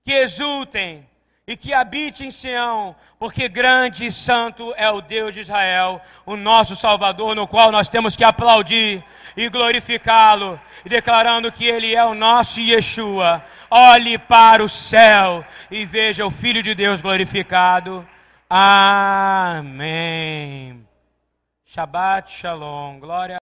[0.05, 1.05] que exultem
[1.45, 6.37] e que habite em Sião, porque grande e santo é o Deus de Israel, o
[6.37, 9.03] nosso Salvador, no qual nós temos que aplaudir
[9.35, 13.43] e glorificá-lo, declarando que Ele é o nosso Yeshua.
[13.69, 18.07] Olhe para o céu e veja o Filho de Deus glorificado.
[18.51, 19.69] Amém.
[21.65, 22.99] Shabbat Shalom.
[22.99, 23.37] Glória